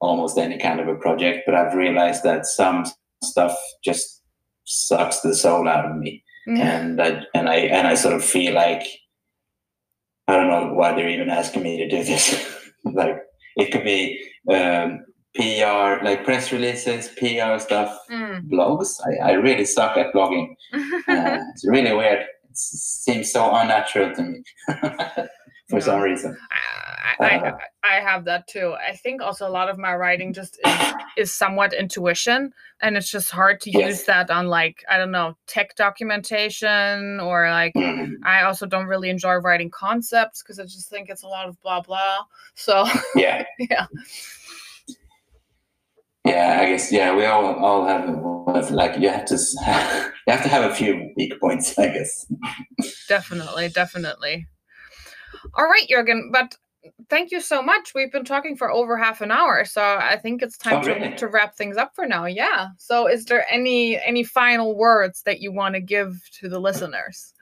almost 0.02 0.38
any 0.38 0.58
kind 0.58 0.80
of 0.82 0.88
a 0.90 0.96
project, 0.96 1.44
but 1.46 1.56
I've 1.56 1.74
realized 1.76 2.24
that 2.24 2.46
some 2.46 2.86
stuff 3.24 3.56
just 3.86 4.22
sucks 4.66 5.22
the 5.22 5.36
soul 5.36 5.68
out 5.70 5.86
of 5.86 5.96
me, 5.96 6.24
Yeah. 6.48 6.80
and 6.80 7.02
I 7.02 7.24
and 7.34 7.48
I 7.50 7.56
and 7.78 7.88
I 7.88 7.96
sort 7.96 8.16
of 8.16 8.24
feel 8.26 8.54
like 8.54 8.84
I 10.32 10.36
don't 10.38 10.48
know 10.48 10.74
why 10.74 10.94
they're 10.94 11.10
even 11.10 11.30
asking 11.30 11.64
me 11.64 11.78
to 11.78 11.88
do 11.90 12.04
this. 12.04 12.26
like 12.86 13.18
it 13.58 13.72
could 13.72 13.84
be 13.84 14.00
um, 14.50 15.04
PR, 15.36 16.04
like 16.06 16.24
press 16.24 16.52
releases, 16.52 17.10
PR 17.20 17.58
stuff, 17.60 17.92
Mm. 18.10 18.50
blogs. 18.50 18.90
I, 19.08 19.32
I 19.32 19.34
really 19.48 19.66
suck 19.66 19.98
at 19.98 20.14
blogging. 20.14 20.48
Uh, 21.08 21.38
it's 21.54 21.68
really 21.68 21.94
weird. 21.94 22.22
It 22.50 22.58
seems 22.58 23.32
so 23.32 23.54
unnatural 23.54 24.14
to 24.16 24.22
me 24.24 24.44
for 25.70 25.80
Yeah. 25.80 25.80
some 25.80 26.00
reason. 26.02 26.38
I, 27.02 27.26
I, 27.26 27.54
I 27.84 27.94
have 28.00 28.26
that 28.26 28.48
too. 28.48 28.74
I 28.88 28.96
think 28.96 29.22
also 29.22 29.48
a 29.48 29.50
lot 29.50 29.70
of 29.70 29.78
my 29.78 29.96
writing 29.96 30.34
just 30.34 30.60
is, 30.66 30.94
is 31.18 31.34
somewhat 31.34 31.74
intuition, 31.74 32.54
and 32.82 32.96
it's 32.98 33.10
just 33.10 33.32
hard 33.32 33.60
to 33.62 33.72
Yes. 33.72 33.88
use 33.88 34.04
that 34.04 34.30
on 34.30 34.48
like 34.48 34.84
I 34.90 34.98
don't 34.98 35.12
know 35.12 35.36
tech 35.48 35.76
documentation 35.76 37.20
or 37.20 37.50
like 37.50 37.74
Mhm. 37.76 38.16
I 38.24 38.44
also 38.44 38.66
don't 38.66 38.86
really 38.86 39.10
enjoy 39.10 39.36
writing 39.36 39.70
concepts 39.72 40.44
because 40.44 40.60
I 40.60 40.64
just 40.64 40.90
think 40.90 41.10
it's 41.10 41.24
a 41.24 41.28
lot 41.28 41.48
of 41.48 41.60
blah 41.62 41.82
blah. 41.82 42.20
So 42.56 42.86
Yeah, 43.16 43.46
yeah, 43.60 43.88
yeah. 46.26 46.60
I 46.62 46.66
guess 46.68 46.92
yeah. 46.92 47.16
We 47.16 47.26
all 47.26 47.56
all 47.56 47.86
have 47.88 48.72
like 48.72 49.00
you 49.00 49.10
have 49.10 49.26
to 49.26 49.36
you 50.28 50.34
have 50.34 50.44
to 50.44 50.50
have 50.50 50.70
a 50.72 50.76
few 50.76 51.12
weak 51.18 51.40
points. 51.40 51.78
I 51.80 51.88
guess. 51.88 52.26
definitely, 53.08 53.70
definitely. 53.70 54.48
All 55.56 55.66
right, 55.66 55.88
Jurgen, 55.90 56.30
but 56.32 56.56
thank 57.10 57.32
you 57.32 57.42
so 57.42 57.62
much. 57.62 57.94
We've 57.94 58.12
been 58.12 58.26
talking 58.26 58.56
for 58.56 58.72
over 58.72 58.98
half 58.98 59.22
an 59.22 59.32
hour, 59.32 59.66
so 59.66 59.82
I 59.82 60.18
think 60.18 60.42
it's 60.42 60.58
time 60.58 60.78
Oh, 60.80 60.82
to, 60.84 60.94
really? 60.94 61.16
to 61.18 61.28
wrap 61.28 61.56
things 61.56 61.78
up 61.78 61.92
for 61.96 62.06
now. 62.06 62.26
Yeah. 62.26 62.70
So, 62.78 63.08
is 63.08 63.26
there 63.26 63.46
any 63.52 64.00
any 64.04 64.24
final 64.24 64.76
words 64.76 65.22
that 65.24 65.40
you 65.42 65.52
want 65.52 65.76
to 65.76 65.82
give 65.82 66.20
to 66.40 66.50
the 66.50 66.60
listeners? 66.60 67.34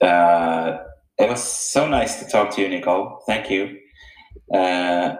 Uh, 0.00 0.78
it 1.18 1.28
was 1.28 1.42
so 1.42 1.88
nice 1.88 2.22
to 2.22 2.30
talk 2.30 2.54
to 2.54 2.62
you, 2.62 2.68
Nicole. 2.68 3.22
Thank 3.26 3.50
you. 3.50 3.78
Uh, 4.52 5.16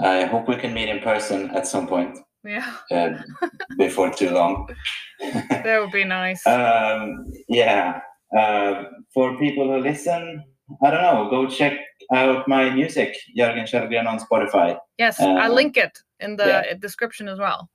I 0.00 0.24
hope 0.24 0.48
we 0.48 0.56
can 0.56 0.74
meet 0.74 0.88
in 0.88 1.00
person 1.00 1.50
at 1.50 1.66
some 1.66 1.86
point 1.86 2.18
Yeah, 2.44 2.76
uh, 2.90 3.10
before 3.78 4.10
too 4.12 4.30
long. 4.30 4.68
that 5.20 5.78
would 5.80 5.92
be 5.92 6.04
nice. 6.04 6.46
um, 6.46 7.26
yeah. 7.48 8.00
Uh, 8.36 8.84
for 9.12 9.36
people 9.38 9.68
who 9.72 9.78
listen, 9.78 10.42
I 10.82 10.90
don't 10.90 11.02
know, 11.02 11.28
go 11.30 11.46
check 11.46 11.78
out 12.12 12.48
my 12.48 12.70
music, 12.70 13.16
Jörgen 13.36 13.64
Kjellgren 13.64 14.06
on 14.06 14.18
Spotify. 14.18 14.78
yes, 14.98 15.20
I'll 15.20 15.52
uh, 15.52 15.54
link 15.54 15.76
it 15.76 15.98
in 16.20 16.36
the 16.36 16.46
yeah. 16.46 16.74
description 16.74 17.28
as 17.28 17.38
well. 17.38 17.68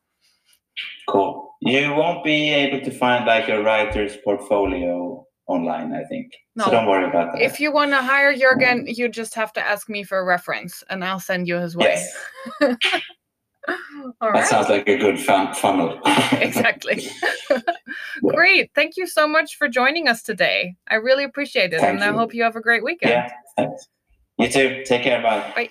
Cool. 1.07 1.55
You 1.61 1.93
won't 1.93 2.23
be 2.23 2.49
able 2.53 2.83
to 2.85 2.91
find 2.91 3.25
like 3.25 3.49
a 3.49 3.61
writer's 3.61 4.15
portfolio 4.23 5.25
online, 5.47 5.93
I 5.93 6.03
think. 6.05 6.31
No. 6.55 6.65
So 6.65 6.71
don't 6.71 6.87
worry 6.87 7.05
about 7.05 7.33
that. 7.33 7.41
If 7.41 7.59
you 7.59 7.71
want 7.71 7.91
to 7.91 8.01
hire 8.01 8.33
Jörgen, 8.33 8.85
you 8.87 9.09
just 9.09 9.33
have 9.35 9.51
to 9.53 9.61
ask 9.61 9.89
me 9.89 10.03
for 10.03 10.19
a 10.19 10.23
reference, 10.23 10.83
and 10.89 11.03
I'll 11.03 11.19
send 11.19 11.47
you 11.47 11.57
his 11.57 11.75
way. 11.75 12.05
yes, 12.61 12.75
All 13.67 14.13
that 14.21 14.29
right. 14.31 14.47
sounds 14.47 14.69
like 14.69 14.87
a 14.87 14.97
good 14.97 15.19
fun 15.19 15.53
funnel. 15.53 15.99
exactly. 16.31 17.07
Great. 18.27 18.71
Thank 18.73 18.97
you 18.97 19.07
so 19.07 19.27
much 19.27 19.57
for 19.57 19.67
joining 19.67 20.07
us 20.07 20.23
today. 20.23 20.75
I 20.87 20.95
really 20.95 21.23
appreciate 21.23 21.73
it. 21.73 21.81
Thank 21.81 22.01
and 22.01 22.03
I 22.03 22.17
hope 22.17 22.33
you 22.33 22.43
have 22.43 22.55
a 22.55 22.61
great 22.61 22.83
weekend. 22.83 23.11
yeah. 23.11 23.31
Thanks. 23.57 23.87
You 24.37 24.49
too. 24.49 24.83
Take 24.85 25.03
care. 25.03 25.21
Bye. 25.21 25.51
Bye. 25.55 25.69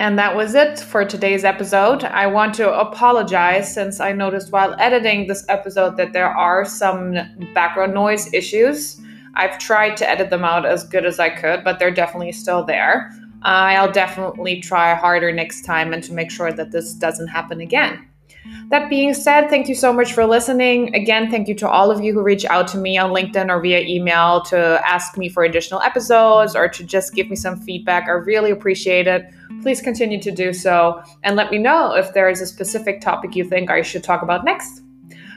And 0.00 0.18
that 0.18 0.34
was 0.34 0.54
it 0.54 0.78
for 0.78 1.04
today's 1.04 1.44
episode. 1.44 2.04
I 2.04 2.26
want 2.26 2.54
to 2.54 2.72
apologize 2.72 3.72
since 3.74 4.00
I 4.00 4.12
noticed 4.12 4.50
while 4.50 4.74
editing 4.78 5.26
this 5.26 5.44
episode 5.50 5.98
that 5.98 6.14
there 6.14 6.30
are 6.30 6.64
some 6.64 7.18
background 7.52 7.92
noise 7.92 8.32
issues. 8.32 8.98
I've 9.34 9.58
tried 9.58 9.96
to 9.98 10.08
edit 10.08 10.30
them 10.30 10.44
out 10.44 10.66
as 10.66 10.84
good 10.84 11.04
as 11.04 11.18
I 11.18 11.30
could, 11.30 11.64
but 11.64 11.78
they're 11.78 11.90
definitely 11.90 12.32
still 12.32 12.64
there. 12.64 13.10
Uh, 13.42 13.72
I'll 13.72 13.92
definitely 13.92 14.60
try 14.60 14.94
harder 14.94 15.32
next 15.32 15.62
time 15.62 15.92
and 15.92 16.02
to 16.04 16.12
make 16.12 16.30
sure 16.30 16.52
that 16.52 16.72
this 16.72 16.92
doesn't 16.92 17.28
happen 17.28 17.60
again. 17.60 18.06
That 18.68 18.88
being 18.88 19.14
said, 19.14 19.48
thank 19.48 19.68
you 19.68 19.74
so 19.74 19.92
much 19.92 20.12
for 20.12 20.24
listening. 20.24 20.94
Again, 20.94 21.30
thank 21.30 21.48
you 21.48 21.54
to 21.56 21.68
all 21.68 21.90
of 21.90 22.02
you 22.02 22.12
who 22.12 22.22
reach 22.22 22.44
out 22.46 22.68
to 22.68 22.78
me 22.78 22.96
on 22.96 23.10
LinkedIn 23.10 23.48
or 23.48 23.60
via 23.60 23.80
email 23.80 24.42
to 24.42 24.80
ask 24.86 25.18
me 25.18 25.28
for 25.28 25.42
additional 25.42 25.80
episodes 25.80 26.54
or 26.54 26.68
to 26.68 26.84
just 26.84 27.14
give 27.14 27.28
me 27.28 27.36
some 27.36 27.56
feedback. 27.56 28.04
I 28.06 28.12
really 28.12 28.50
appreciate 28.50 29.06
it. 29.06 29.24
Please 29.62 29.80
continue 29.80 30.20
to 30.22 30.30
do 30.30 30.52
so 30.52 31.02
and 31.24 31.36
let 31.36 31.50
me 31.50 31.58
know 31.58 31.94
if 31.94 32.14
there 32.14 32.30
is 32.30 32.40
a 32.40 32.46
specific 32.46 33.00
topic 33.00 33.34
you 33.34 33.44
think 33.44 33.70
I 33.70 33.82
should 33.82 34.04
talk 34.04 34.22
about 34.22 34.44
next. 34.44 34.82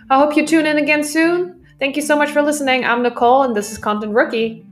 I 0.10 0.20
hope 0.20 0.38
you 0.38 0.46
tune 0.46 0.66
in 0.66 0.78
again 0.78 1.04
soon. 1.04 1.63
Thank 1.84 1.98
you 1.98 2.02
so 2.02 2.16
much 2.16 2.32
for 2.32 2.42
listening. 2.42 2.86
I'm 2.86 3.04
Nicole, 3.04 3.44
and 3.44 3.54
this 3.54 3.74
is 3.74 3.78
Content 3.78 4.14
Rookie. 4.14 4.66